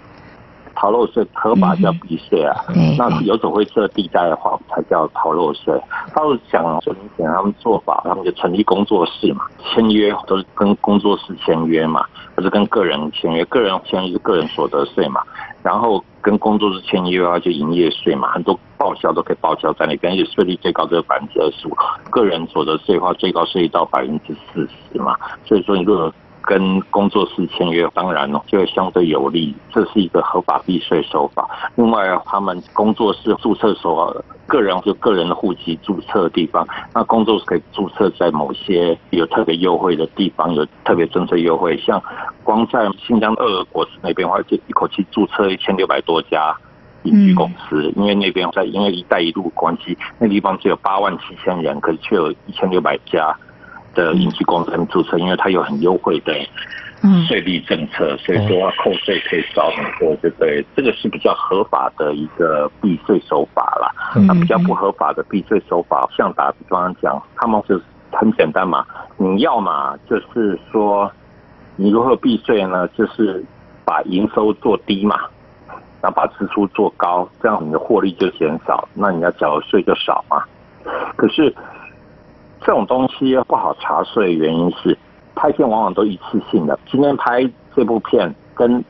[0.80, 2.54] 逃漏税合法叫避税啊，
[2.96, 5.74] 那有种会设地带的话才叫逃漏税。
[6.14, 12.04] 他们讲最明显，他们做法，他们就成立工作室嘛，签约都是跟工作室签约嘛，
[12.36, 15.20] 不是跟个人签约，个人签约是个人所得税嘛，
[15.64, 21.76] 然后跟工作室签约的话就营业税嘛，很多报销都可以报销在那边，而且税率最高只有百分之二十五，
[22.08, 26.14] 个人所得税的话最高税率到百分之四十嘛，所以说你如果
[26.48, 31.46] 跟工作室签约，当然哦，就会相对有利，这是一个合法避税手法。
[31.74, 41.76] 另外，他们工作室注册所个人就个人的户籍注册的地方，那工作室可以注册在某些有特别优惠的地方，有特别政策优惠。
[41.76, 42.02] 像
[42.42, 46.56] 光在新疆鄂尔果斯那边的话，就一口气注册一千六百多家
[47.02, 53.36] 影剧公司，因为那边在因为“一带一路”关系，那地方只有八万七千人，可是却有一千六百家。
[53.98, 56.32] 的影视公司注册，因为它有很优惠的
[57.26, 60.64] 税率政策，所以说扣税可以少很多，对不对？
[60.76, 63.90] 这个是比较合法的一个避税手法啦。
[64.28, 67.80] 那比较不合法的避税手法，像打比方讲，他们是
[68.12, 68.86] 很简单嘛，
[69.16, 71.10] 你要嘛就是说，
[71.74, 72.86] 你如何避税呢？
[72.96, 73.44] 就是
[73.84, 75.16] 把营收做低嘛，
[76.00, 80.44] 然后把支出做高，这样你的获利就减少，那你要缴的税就少嘛。
[81.16, 81.52] 可是。
[82.60, 84.96] 这种东西不好查税，原因是
[85.34, 86.78] 拍片往往都一次性的。
[86.90, 88.84] 今天拍这部片，跟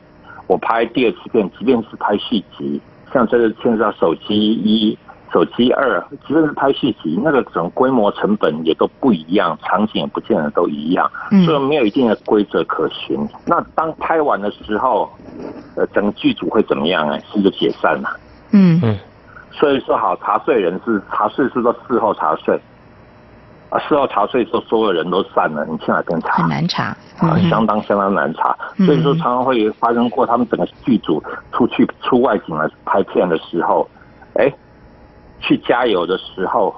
[0.47, 2.81] 我拍第二次片，即便是拍续集，
[3.13, 4.97] 像这个现在手机一、
[5.31, 11.09] 手机二，即便是拍续集，那个整规模成本也都不一样，场景也不见得都一样，
[11.45, 13.17] 所以没有一定的规则可循。
[13.45, 15.09] 那当拍完的时候，
[15.75, 17.19] 呃，整个剧组会怎么样呢？
[17.31, 18.09] 是不是解散了？
[18.51, 18.97] 嗯嗯。
[19.51, 22.57] 所以说好查税人是查税是说事后查税，
[23.69, 26.41] 啊事后查税说所有人都散了，你去哪边查？
[26.41, 26.85] 很难查，
[27.19, 28.57] 啊相当相当难查。
[28.85, 33.87] 所以说常常会发生过他们整个剧组出去出外景来拍片的时候，
[34.33, 34.51] 哎，
[35.39, 36.73] 去加油的时候，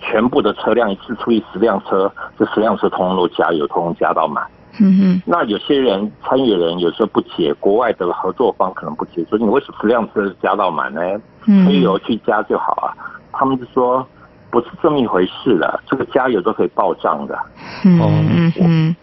[0.00, 4.44] 全部的车辆一次出去十辆车，这十辆车通通都加油，通通加到满。
[4.80, 11.00] 嗯哼，那有些人参与人有时候不解，国外的合作方可能不解，说你为什么十辆车加到满呢？
[11.46, 12.92] 嗯黑油去加就好啊。
[13.32, 14.06] 他们就说
[14.52, 17.36] 不是这么一回事了，这个加油都可以报账的。
[17.84, 18.94] 嗯嗯，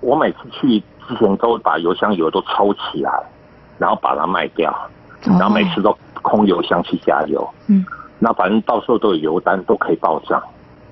[0.00, 0.78] 我每次去
[1.08, 3.10] 之前都把油箱油都抽起来，
[3.78, 4.76] 然后把它卖掉，
[5.22, 7.48] 然后每次都空油箱去加油。
[7.68, 7.86] 嗯，
[8.18, 10.42] 那反正到时候都有油单，都可以报账，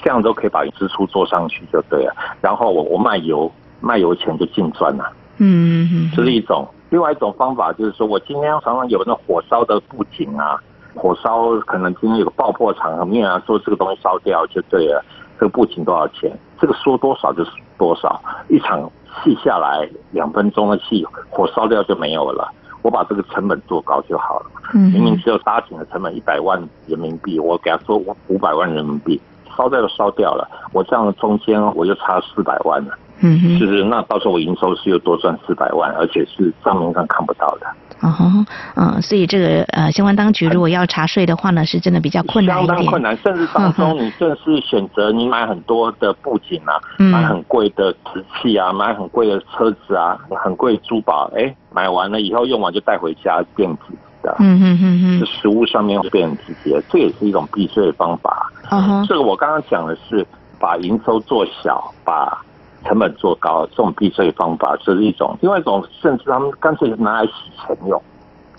[0.00, 2.14] 这样都可以把支出做上去就对了。
[2.40, 3.52] 然后我我卖油。
[3.80, 6.66] 卖油钱就净赚了，嗯嗯，这是一种。
[6.88, 10.58] 另外一种方法就是说，我今天常常有那火烧的布景啊，
[10.94, 15.04] 火烧可能今天有个爆破场面啊，说这个东西烧掉就对了，
[15.38, 16.30] 这个布景多少钱？
[16.60, 18.20] 这个说多少就是多少。
[18.48, 18.90] 一场
[19.22, 22.50] 戏下来两分钟的戏，火烧掉就没有了。
[22.82, 24.46] 我把这个成本做高就好了。
[24.74, 27.96] 嗯，明明只有搭景的成本一百万人民币，我给他说
[28.28, 29.20] 五百万人民币，
[29.56, 32.94] 烧掉就烧掉了，我这样中间我就差四百万了。
[33.20, 37.66] 嗯，就是，那到时候我营收是又多赚四百万，而且是账面上看不到的。
[38.00, 38.44] 哦，
[38.76, 54.36] 嗯，所以这个呃，相关当局如果要查税的话呢，是真的比较困难相当困难，甚至当中你正是选择你买很多的布景啊，买很贵的瓷器啊，买很贵的车子啊，很贵珠宝，哎，买完了以后用完就带回家变质的。
[54.38, 58.50] 嗯嗯嗯嗯，这食物上面变直接，这也是一种避税的方法。
[58.70, 60.26] 嗯这个我刚刚讲的是
[60.58, 62.42] 把营收做小，把
[62.84, 67.32] 成本做高，这种避税方法这是一种；另外一种，甚至他们干脆拿来洗
[67.66, 68.00] 钱用。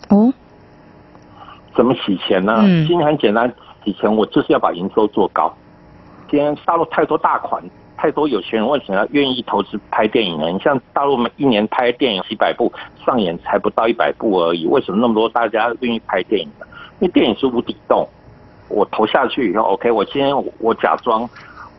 [0.10, 0.34] 哦，
[1.76, 2.56] 怎么洗钱呢？
[2.60, 3.52] 嗯，今天很简单，
[3.84, 5.54] 洗钱我就是要把营收做高。
[6.30, 7.64] 今天大陆太多大款，
[7.96, 10.50] 太多有钱人，为什么要愿意投资拍电影呢？
[10.50, 12.72] 你像大陆一年拍电影几百部，
[13.06, 16.66] 上演才不到一百部而已，为什么那么多大家愿意拍电影呢？
[17.00, 18.08] 因为电影是无底洞，
[18.70, 21.30] 我投下去以后，OK，我今天我假装。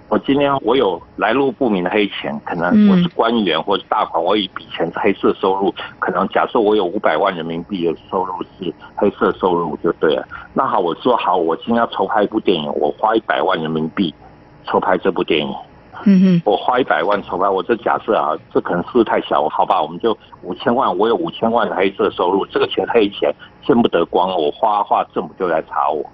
[0.08, 10.24] 我今天我有来路不明的黑钱，可能我是官员或者大款，我有一笔钱是黑色收入，可能假设我有五百万人民币的收入是黑色收入就对了。
[10.54, 14.14] 那好，我说好，我今天要筹拍一部电影，我花一百万人民币
[14.64, 15.52] 筹拍这部电影。
[16.04, 23.34] 嗯哼，我花一百万筹拍，我这假设啊，这可能是太小，好吧，我们就五千万，我有五千万的黑色收入，这个钱黑钱
[23.66, 26.04] 见不得光，我花花政府就来查我。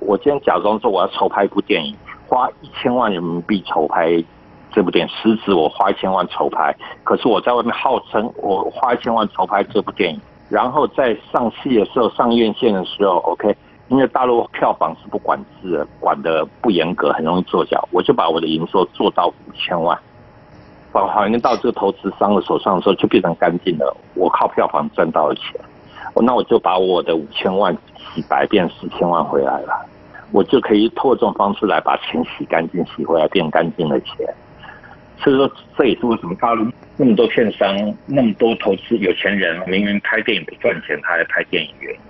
[0.00, 1.94] 我今天假装说我要筹拍一部电影。
[2.28, 4.22] 花一千万人民币筹拍
[4.70, 10.20] 这部电影，实质我花一千万筹拍，可是我在外面号称我花一千万筹拍这部电影，
[10.50, 13.56] 然后在上戏的时候、上院线的时候，OK，
[13.88, 19.98] 因为大陆票房是不管制的，管的不严格，很容易作假，我就把我的营收做到五千万，
[20.92, 25.58] 把还原到这个投资商的手上的时候，就变成干净了，我靠票房赚到的钱，
[26.14, 27.74] 那我就把我的五千万
[28.14, 29.86] 洗白，变四千万回来了。
[30.30, 34.14] 我就可以透过这种方式来把钱洗干净，洗回来变干净的钱。
[35.20, 36.64] 所以说，这也是为什么大陆
[36.96, 37.76] 那么多片商、
[38.06, 42.00] 那么多投资有钱人，明明拍电影不赚钱，他还拍电影原因。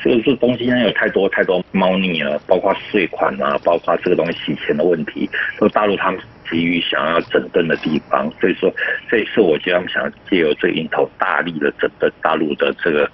[0.00, 5.28] 所以说，东西现在有太多太多猫腻了，包括税款啊，包括这个东西洗钱的问题，
[5.58, 8.32] 都大陆他们急于想要整顿的地方。
[8.40, 8.72] 所以说，
[9.10, 13.10] 这一次我觉得他们想借由这一头大力的整顿大陆的这个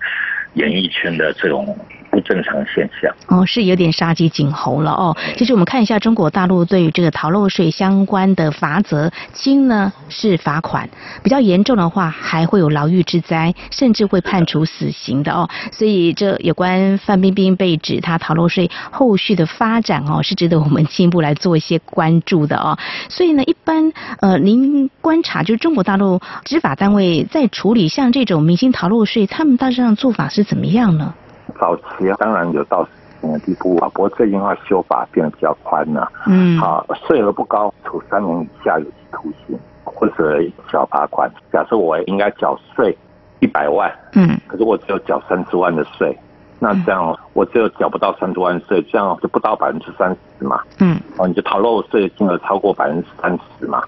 [0.52, 1.76] 演艺圈的这种。
[2.24, 5.16] 正常现象哦，是有点杀鸡儆猴了哦。
[5.36, 10.88] 其实我们看一下中国大陆对于这个逃漏税相关的罚则，轻呢是罚款，
[11.22, 15.48] 比较严重的话还会有牢狱之灾，甚至会判处死刑的哦。
[15.70, 22.78] 所以这有关范冰冰被指她逃漏税后续的发展哦，是值得我们进一步来做一些关注的哦。
[23.08, 31.14] 所以呢，一般呃，您观察就是中国大陆执法单位在处理像这种明星逃漏税，他们大致上做法是怎么样呢？
[31.58, 32.90] 早期当然有到死
[33.20, 36.10] 刑的地步啊，不过最近话修法变得比较宽了。
[36.26, 40.40] 嗯，好，税额不高，处三年以下有期徒刑或者
[40.70, 41.30] 小罚款。
[41.52, 42.96] 假设我应该缴税
[43.40, 46.16] 一百万，嗯，可是我只有缴三十万的税，
[46.58, 50.60] 那这样我只有缴不到三十万税，这样就不到百分之三十嘛。
[50.80, 53.82] 嗯，哦，你就逃漏税金额超过百分之三十嘛。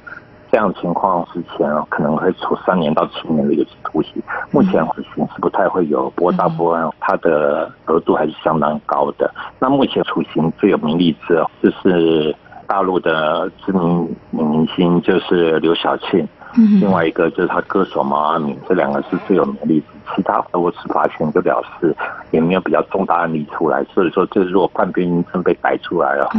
[0.57, 4.22] 这样情况之前可能会处三年到七年的有期徒刑。
[4.50, 9.30] 目前死刑是不太会有，不过大部分它的额度还是相当高的。
[9.59, 12.34] 那目前处刑最有名例子哦，就是
[12.66, 16.26] 大陆的知名女明星，就是刘晓庆。
[16.59, 19.86] 嗯、另外一个就是他歌手毛阿敏，这两个是最有名的例子。
[20.14, 21.94] 其他俄罗斯法庭就表示
[22.30, 26.30] 也没有比较重大案例出来，所以说这如果范冰冰真被逮出来了，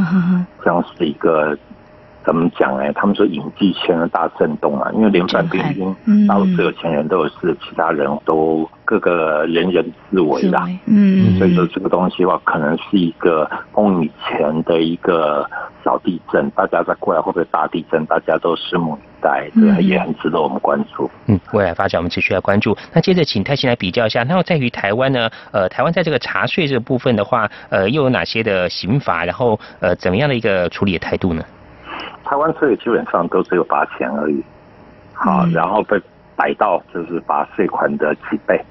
[0.65, 1.55] 将是一个。
[2.27, 2.91] 怎么讲呢？
[2.91, 10.67] 他们说影剧圈的大震动啊，因为连范冰冰，大陆所有钱人都有事，其他人都各个人人自危啦。
[10.87, 15.49] 嗯，所以说这个东西的话，可能是一个风雨前的一个
[15.85, 18.05] 小地震，大家再过来会不会大地震？
[18.07, 21.09] 大家都拭目以待，这个也很值得我们关注。
[21.27, 22.75] 嗯，未来发展我们持续来关注。
[22.91, 25.29] 那接着请泰兴来比较一下，那在于台湾呢？
[25.51, 29.23] 呃，台湾在这个查税这个部分的话，呃，又有哪些的刑罚？
[29.23, 31.41] 然后呃，怎么样的一个处理的态度呢？
[32.27, 34.43] 台湾税基本上都只有罚钱而已，
[35.13, 35.97] 好，然后被
[36.35, 38.61] 逮到就是罚税款的几倍，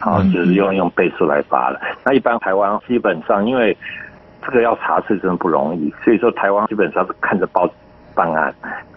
[0.00, 1.80] 好，就是用用倍数来罚了。
[2.04, 3.76] 那一般台湾基本上因为
[4.44, 7.72] 这个要查税真的不容易，所以说台湾基本上是看着报纸
[8.12, 8.52] 办案。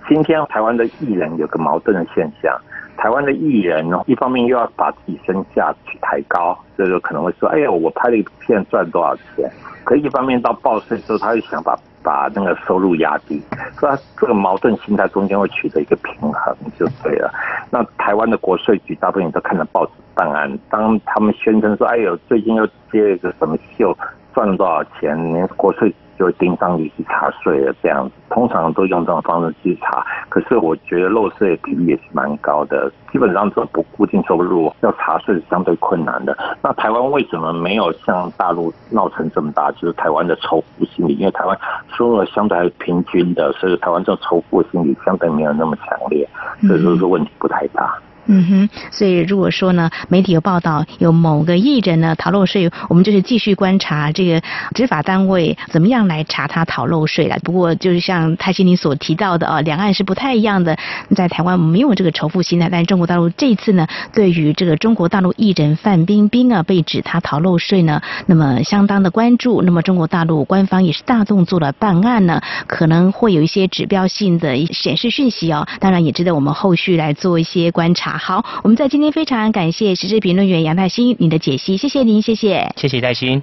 [0.07, 2.59] 今天台湾的艺人有个矛盾的现象，
[2.97, 9.47] 台湾的艺人呢，一方面又要把自己身价去抬高，所以说可能会说，哎呀，我拍了一片赚多少钱？
[9.83, 11.77] 可一方面到报税之后，他又想把。
[12.01, 13.41] 把那个收入压低，
[13.77, 17.31] 所以这个矛盾心态中间会取得一个平衡就对了。
[17.69, 23.95] 那台湾的国税局大部分都看了报纸档案，当他们宣称说：“哎呦，最近又接了一个什么秀，
[24.33, 25.93] 赚了多少钱？”连国税。
[26.19, 30.05] 就会盯上你去查税了，这样子通常都用这种方式去查。
[30.27, 36.37] 可是我觉得漏税比例也是蛮高的，基本上这种不固定收入要查税是相对困难的。
[36.61, 39.71] 那台湾为什么没有像大陆闹成这么大？
[39.71, 41.57] 就是台湾的仇富心理，因为台湾
[41.95, 46.27] 收入相对还是平均的，所以台湾这种仇富心理相对没有那么强烈，
[46.67, 47.97] 所以说这问题不太大。
[48.31, 54.39] 嗯哼，所以如果说呢，媒体有报道有某个艺人呢逃漏税，我们就是继续观察这个
[54.75, 57.37] 执法单位怎么样来查他逃漏税了。
[57.43, 60.77] 不过就是像泰西你所提到的啊，两岸是不太一样的，
[61.15, 69.63] 在台湾没有这个仇富心态，但是中国大陆这一次呢，对于这个中国大陆艺人范冰冰啊被指他逃漏税呢，那么相当的关注。
[69.63, 78.18] 那么中国大陆官方也是大动作的办案呢，可能会有一些指标性的显示讯息哦，当然也值得我们后续来做一些观察。
[78.19, 83.41] 好，我们在今天非常感谢时事评论员杨泰兴您的解析，谢谢您，谢谢，谢谢泰兴，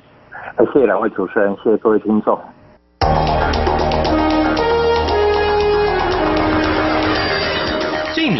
[0.59, 2.39] 谢谢两位主持人，谢谢各位听众。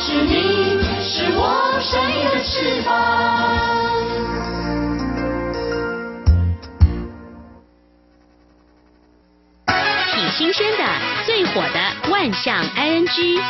[0.00, 2.94] 是你，是我闪耀的翅膀。
[10.14, 10.84] 挺新鲜的，
[11.26, 13.40] 最火的万象 ING。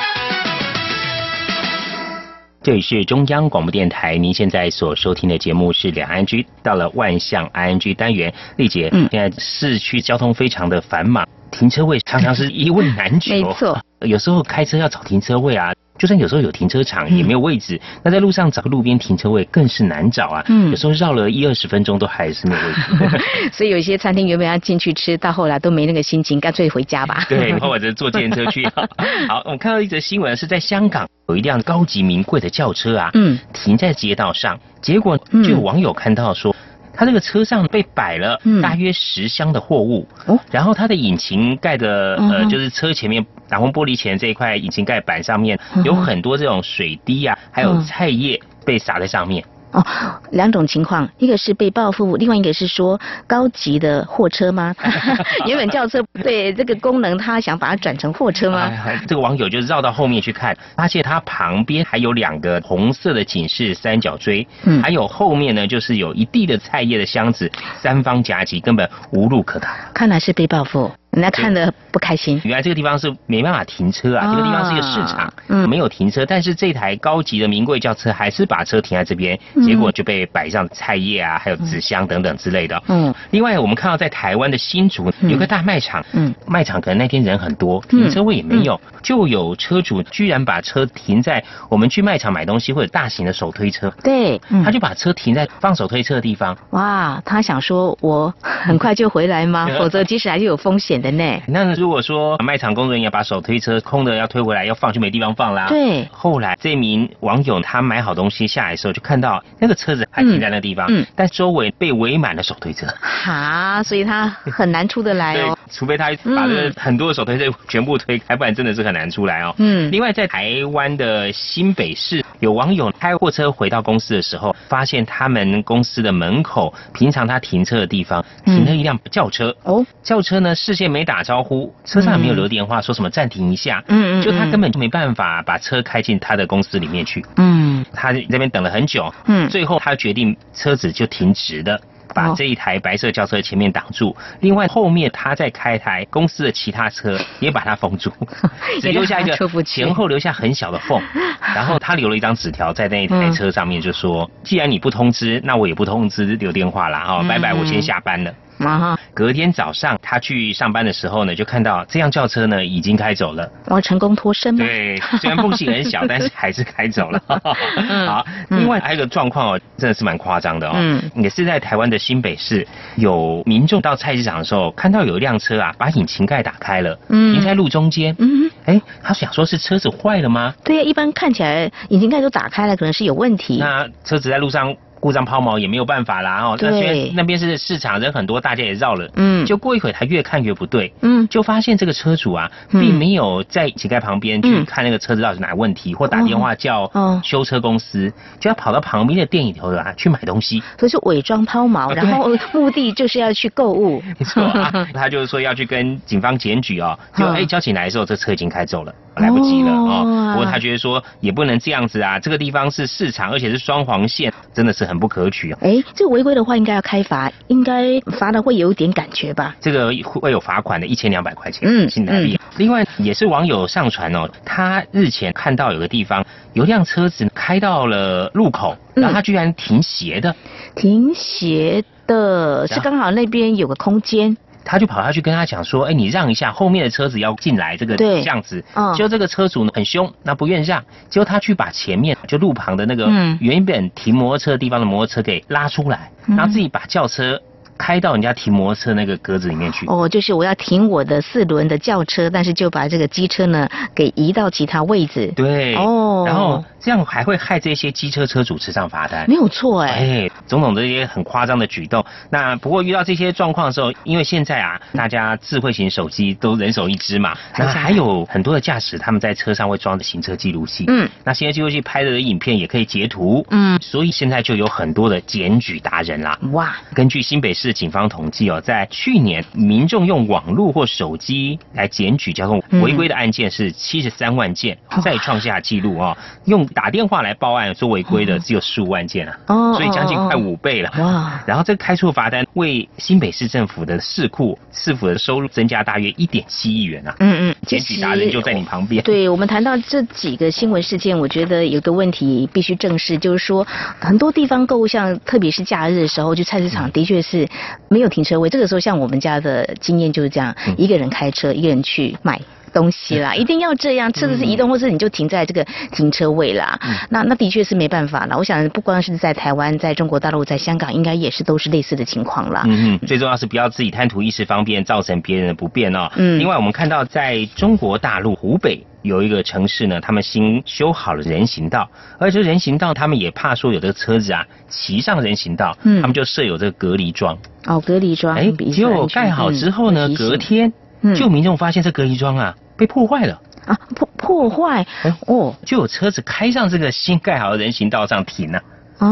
[2.62, 11.28] 这里是中央广播电台，您现在所收听的节目是两岸居到了万象 ING 单元，丽姐，嗯，现在市区交通非常的繁忙。
[11.50, 13.78] 停车位常常是一问难求，没错。
[14.00, 20.44] 有时候开车要找停车位啊，就算有时候有停车场也没有位置，那在路上找个路边停车位更是难找啊。
[20.48, 23.50] 嗯有时候绕了一二十分钟都还是没有位置。
[23.52, 27.24] 所以有一些餐厅原本要进去吃，到后来都没那个心情，干脆回家吧。
[27.28, 28.64] 对，或者坐电车去。
[29.28, 36.54] 好，我们看到一则新闻是在香港有一辆高级名贵的轿车啊，嗯，停在街道上，结果就有网友看到说。
[37.00, 49.44] 他这个车上被摆了大约十箱的货物，哦，然后它的引擎盖的呃，就是车前面挡风玻璃前这一块引擎盖板上面有很多这种水滴啊，还有嗯菜叶被撒在上面。
[49.70, 49.84] 哦，
[50.30, 54.74] 两种情况，一个是被报复，另外一个是说高级的货车吗？
[55.44, 58.60] 原本轿车 对这个功能，他想把它转成货车吗？
[58.86, 69.68] 哎这个网友就绕到后面去看，发现它旁边还有两个红色的警示三角锥，嗯还有后面呢就是有一地的菜叶的箱子，三方夹击，根本无路可逃。
[69.92, 72.40] 看来是被报复，人家看的不开心。
[72.44, 75.68] 原来这个地方是没办法停车啊，啊这个地方是一个市场，嗯。
[75.68, 79.62] 没有停车，但是这台高级的名贵轿车还是把车停在这边，嗯。
[79.64, 82.82] 结果就被摆上菜叶啊，还有纸箱等等之类的。
[82.88, 94.62] 嗯，另外我们看到在台湾的新竹有个大卖场，嗯，卖场可能那天人很多，停车位也没有，就有车主居然把车停在我们去卖场买东西或者大型的手推车，对，嗯。
[94.62, 96.56] 他就把车停在放手推车的地方。
[96.70, 99.66] 哇，他想说我很快就回来吗？
[99.78, 101.40] 否则即使还是有风险的呢。
[101.46, 105.68] 那如果说卖场工作人员把手推车空的要推回来，要放就没地方放啦。
[105.68, 112.86] 对后来这名网友他买好东西下来的时候，就看到那个车子还停在那个地方，嗯嗯但周围被围满了手推车。
[113.00, 115.56] 哈，所以他很难出得来对哦。
[115.70, 119.54] 除非他把这很多的手推车全部推开，不然真的是很难出来哦。
[119.58, 129.54] 嗯另外，在台湾的新北市，有网友开货车回到公司的时候，发现他们公司的门口，平常他停车的地方停了一辆轿车。
[129.64, 133.84] 哦，轿车呢事先没打招呼，车上也没有留电话，说什么暂停一下。
[133.88, 137.24] 嗯嗯就他嗯根本就没办法把车开进他的公司里面去。
[137.36, 141.78] 嗯他那边等了很久，嗯最后他决定车子就停直的。
[142.14, 148.10] 把哦这一台白色轿车前面挡住，另外后面他再开台公司的其他车也把它封住，
[148.80, 150.98] 只留下一个前后留下很小的缝，
[151.54, 158.32] 然后他留了一张纸条在那一台车上面，就说：既然你不通知，那我也不通知留电话啦，哦，嗯拜拜，我先下班了。
[158.58, 163.48] 啊哈，隔天早上他去上班的时候呢，就看到这辆轿车呢已经开走了。
[163.66, 164.64] 我成功脱身吗？
[164.64, 167.22] 对，虽然缝隙很小，但是还是开走了。
[167.76, 170.72] 嗯好，另外还有一个状况哦，真的是蛮夸张的哦。
[170.76, 178.14] 嗯也是在台湾的新北市，有民众到菜市场的时候，看到有一辆车啊，把引擎盖打开了，嗯停在路中间。
[178.18, 180.52] 嗯，哎，他想说是车子坏了吗？
[180.64, 183.58] 对呀，一般看起来引擎盖都打开了，可能是有问题。
[183.58, 186.56] 那车子在路上故障抛锚也没有办法啦哦。
[186.60, 189.08] 那对虽然那边是市场，人很多，大家也绕了。
[189.14, 190.92] 嗯就过一会儿，他越看越不对。
[191.02, 200.62] 嗯就发现这个车主啊，嗯并没有在引擎盖旁边去嗯看那个车子到底哪问题，或打电话叫哦修车公司，就要跑到旁边的店里头啊去买东西。
[200.78, 204.02] 所以是伪装抛锚，啊然后目的就是要去购物。
[204.18, 208.94] 没错啊，他就是说要去跟警方检举哦，就嗯哎交警来的时候，这车已经开走了。
[209.18, 215.58] 来不及了哦哦，不过他觉得说也不能这样子啊，这个地方是市场，而且是双黄线，真的是很不可取哦。
[215.60, 219.56] 哎，这个违规的话应该要开罚，应该罚的会有一点感觉吧？
[219.60, 222.38] 这个会有罚款的，一千两百块钱，嗯新台币。
[222.56, 230.34] 另外也是网友上传哦，他日前看到有个地方有辆车子开到了路口，嗯然后他居然停斜的，
[230.74, 234.36] 停斜的是刚好那边有个空间。
[234.70, 238.62] 他就跑下去跟他讲说，哎，你让一下，后面的车子要进来，这个对这样子。
[238.74, 247.40] 嗯结果这个车主呢很凶，那不愿让，结果他去把前面就路旁的那个嗯原本停摩托车的地方的摩托车给拉出来，嗯然后自己把轿车
[247.78, 249.86] 开到人家停摩托车那个格子里面去。
[249.86, 255.32] 哦，就是我要停我的四轮的轿车，但是就把这个机车呢给移到其他位置。
[255.36, 259.24] 对，哦然后这样还会害这些机车车主吃上罚单。
[259.28, 259.90] 没有错哎。
[259.90, 262.04] 哎，种种这些很夸张的举动。
[262.30, 270.84] 那不过遇到这些状况的时候，因为现在啊，大家智慧型手机都人手一只嘛，那还有很多的驾驶他们在车上会装的行车记录器。
[270.88, 273.46] 嗯，那行车记录器拍的影片也可以截图。
[273.50, 276.38] 嗯，所以现在就有很多的检举达人啦。
[276.52, 286.16] 哇，根据新北市警方统计哦，在去年民众用网络或手机来检举交通违规的案件是七十三万件，再创下纪录哦。
[286.44, 290.90] 用打电话来报案说违规的只有十五万件啊，哦所以将近快五倍了。
[290.98, 291.42] 哇！
[291.46, 297.14] 然后这开出罚单为新北市政府的市库市府的收入增加大约一点七亿元啊。
[297.20, 299.02] 嗯嗯，检举达人就在你旁边。
[299.02, 303.66] 对我们谈到这几个新闻事件，我觉得有个问题必须正视，就是说
[303.98, 307.48] 很多地方购物，像特别是假日的时候，去菜市场的确是
[307.88, 308.48] 没有停车位。
[308.48, 312.40] 这个时候，像我们家的经验就是这样，一个人开车，一个人去买。
[312.68, 316.78] 东西啦，一定要这样，车子是移动，或是你就停在这个停车位啦。
[317.10, 318.36] 那那的确是没办法了。
[318.36, 322.62] 我想不光是在台湾，在中国大陆，在香港，应该也是都是类似的情况啦。
[322.66, 326.10] 嗯嗯，最重要是不要自己贪图一时方便，造成别人的不便哦。
[326.16, 326.38] 嗯。
[326.38, 331.88] 另外，我们看到在中国大陆湖北有一个城市呢，他们新修好了人行道，
[332.18, 337.36] 而且人行道他们也怕说有的车子啊骑上人行道，嗯，他们就设有这个隔离桩。
[337.66, 338.36] 哦，隔离桩。
[338.36, 340.72] 哎，结果盖好之后呢，隔天。
[341.14, 344.86] 就民众发现这隔离桩啊被破坏了啊破破坏
[345.26, 348.60] 哦，就有车子开上这个新盖好的人行道上停了
[348.98, 349.06] 啊，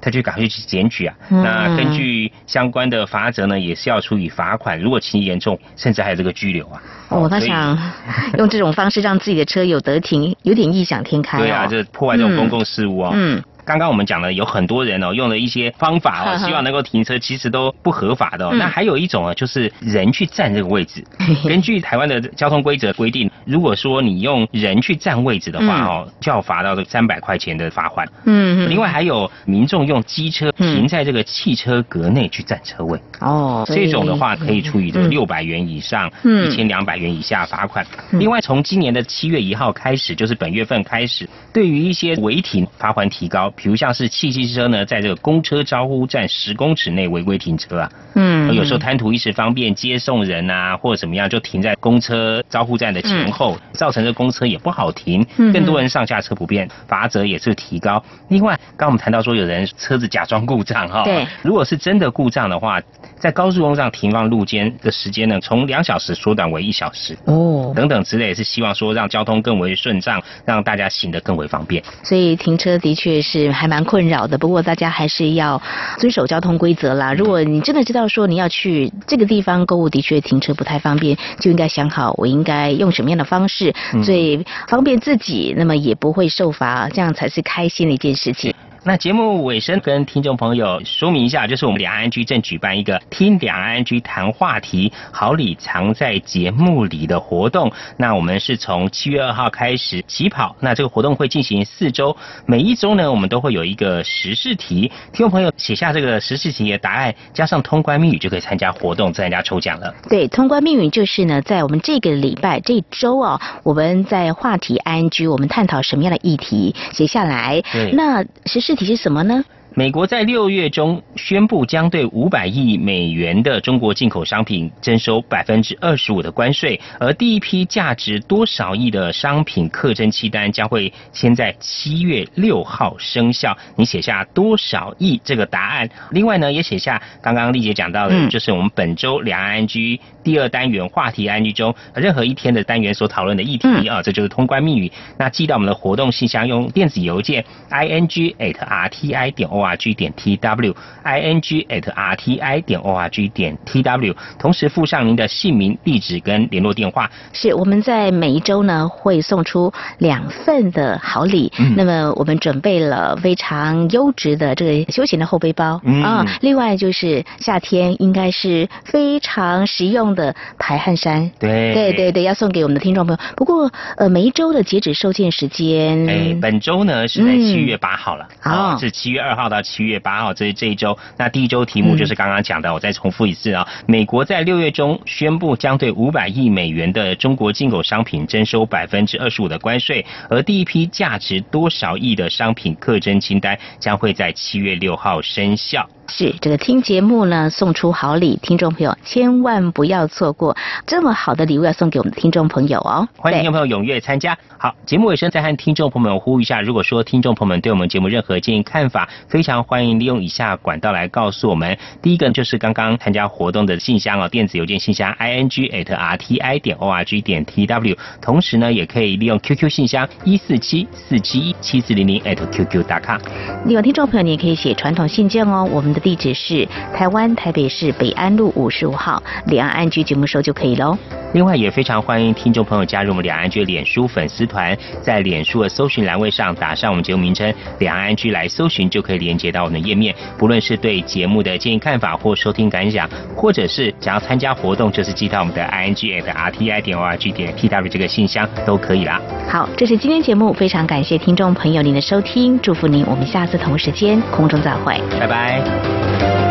[0.00, 1.14] 他就赶快去检举啊。
[1.28, 6.82] 那根据相关的法则呢，也是要处以罚款，如果情节严重，甚至还有这个拘留啊。
[7.10, 7.78] 哦，他想
[8.38, 11.38] 用这种方式让自己的车有得停，有点异想天开。
[11.38, 13.12] 对啊，这破坏这种公共事务啊。
[13.14, 13.40] 嗯。
[13.70, 18.52] 刚刚我们讲了，有很多人哦用了一些方法哦，希望能够停车，其实都不合法的哦。
[18.52, 21.04] 那还有一种啊，就是人去占这个位置。
[21.46, 28.04] 根据台湾的交通规则规定，如果说你用人去占位置的话哦，就要罚到这三百块钱的罚款。
[28.24, 28.68] 嗯。
[28.68, 33.00] 另外还有民众用机车停在这个汽车格内去占车位。
[33.20, 33.64] 哦。
[33.68, 37.86] 这种的话可以处以这个六百元以上一千两百元以下罚款。
[38.14, 43.48] 另外从今年的七月一号开始，就是本月份开始，对于一些违停罚款提高。
[43.62, 58.02] 比如像是汽机车呢，在这个公车招呼站十公尺内违规停车啊，嗯，有时候贪图一时方便接送人啊，或者怎么样，就停在公车招呼站的前后，造成这公车也不好停，更多人上下车不便，罚则也是提高。
[58.28, 62.80] 另外，刚我们谈到说有人车子假装故障哈，对，如果是真的故障的话，
[63.18, 71.82] 在高速公路上停放路肩的时间呢，从两小时缩短为一小时哦，等等之类，是希望说让交通更为顺畅，让大家行得更为方便。
[72.02, 73.49] 所以停车的确是。
[73.52, 75.60] 还蛮困扰的，不过大家还是要
[75.98, 77.12] 遵守交通规则啦。
[77.12, 83.74] 如果你真的知道说你要去这个地方购物，的确停车不太方便，就应该想好我应该用什么样的方式
[84.04, 88.54] 最方便自己，那么也不会受罚，这样才是开心的一件事情。
[88.82, 97.70] 那节目尾声跟听众朋友说明一下，就是我们两岸居正举办一个听两岸居谈话题，好礼藏在节目里的活动。
[97.98, 102.16] 那我们是从七月二号开始起跑，那这个活动会进行四周，
[102.46, 109.94] 每一周呢，我们都会有一个时事题，听众朋友写下这个时事题的答案，加上通关密语就可以参加活动，参加抽奖了。
[110.08, 117.60] 对，通关密语就是呢，在我们这个礼拜这周啊，我们在话题 ING，我们探讨什么样的议题，写下来。
[117.70, 118.69] 对，那时事。
[118.70, 119.44] 具体是什么呢？
[119.74, 133.56] 美国在六月中宣布，将对五百亿美元的中国进口商品征收百分之二十五的关税，而第一批价值多少亿的商品课征期单将会先在七月六号生效。
[133.76, 144.90] 你写下多少亿这个答案，另外呢，也写下刚刚丽姐讲到的，就是我们本周两岸 G 第二单元话题 ING 中任何一天的单元所讨论的议题啊，这就是通关密语。
[145.16, 149.60] 那寄到我们的活动信箱，用电子邮件 ing at rti 点 o。
[149.70, 157.10] Org 点 tw ing at rti 点 org 点 tw，同时附上您的姓名、地址跟联络电话。
[157.32, 171.30] 是我们在每一周呢会送出两份的好礼，那么我们准备了非常优质的这个休闲的后背包啊，另外就是夏天应该是非常实用的排汗衫。
[171.38, 173.22] 对对对对，要送给我们的听众朋友。
[173.36, 179.49] 不过呃，每一周的截止收件时间，哎，本周呢是在七月八号了，啊，是七月二号。
[179.50, 183.66] 到七月八号，这这一周，那第一周题目就是刚刚讲的，我再重复一次啊。
[183.86, 195.86] 美国在六月中宣布将对五百亿美元的中国进口商品征收百分之二十五的关税，而第一批价值多少亿的商品课征清单将会在七月六号生效。
[196.10, 203.08] 是这个听节目呢，送出好礼，听众朋友千万不要错过这么好的礼物，要送给我们的听众朋友哦。
[203.16, 204.36] 欢迎听众朋友踊跃参加。
[204.58, 211.78] 好，节目尾声再和听众朋友们呼吁一下，如果说听众朋友们对我们节目任何建议看法，非常欢迎利用以下管道来告诉我们。
[212.02, 219.54] 第一个就是刚刚参加活动的信箱哦，电子邮件信箱 i n g at r t i 点 o r g 点 t w，同时呢，也可以利用 Q
[219.54, 223.16] Q 信箱一四七四七一七四零零 at q q 打卡。
[223.64, 225.99] 另外，听众朋友你也可以写传统信件哦，我们的。
[226.00, 230.96] 地址是台湾台北市北安路五十五号两岸安居节目收就可以喽。
[231.32, 240.12] 另外也非常欢迎听众朋友加入我们两岸居脸书粉丝团，在脸书的搜寻栏位上打上我们节目名称两岸居来搜寻，就可以连接到我们的页面。
[240.36, 249.20] 不论是对节目的建议看法或收听感想，或者是想要参加活动，就是寄到我们的 i n g at r t i 点 o r g 点 t w 这个信箱都可以啦。
[249.48, 255.89] 好，这是今天节目，非常感谢听众朋友您的收听，祝福您，我们下次同时间空中再会，拜拜。
[255.90, 256.49] Thank you.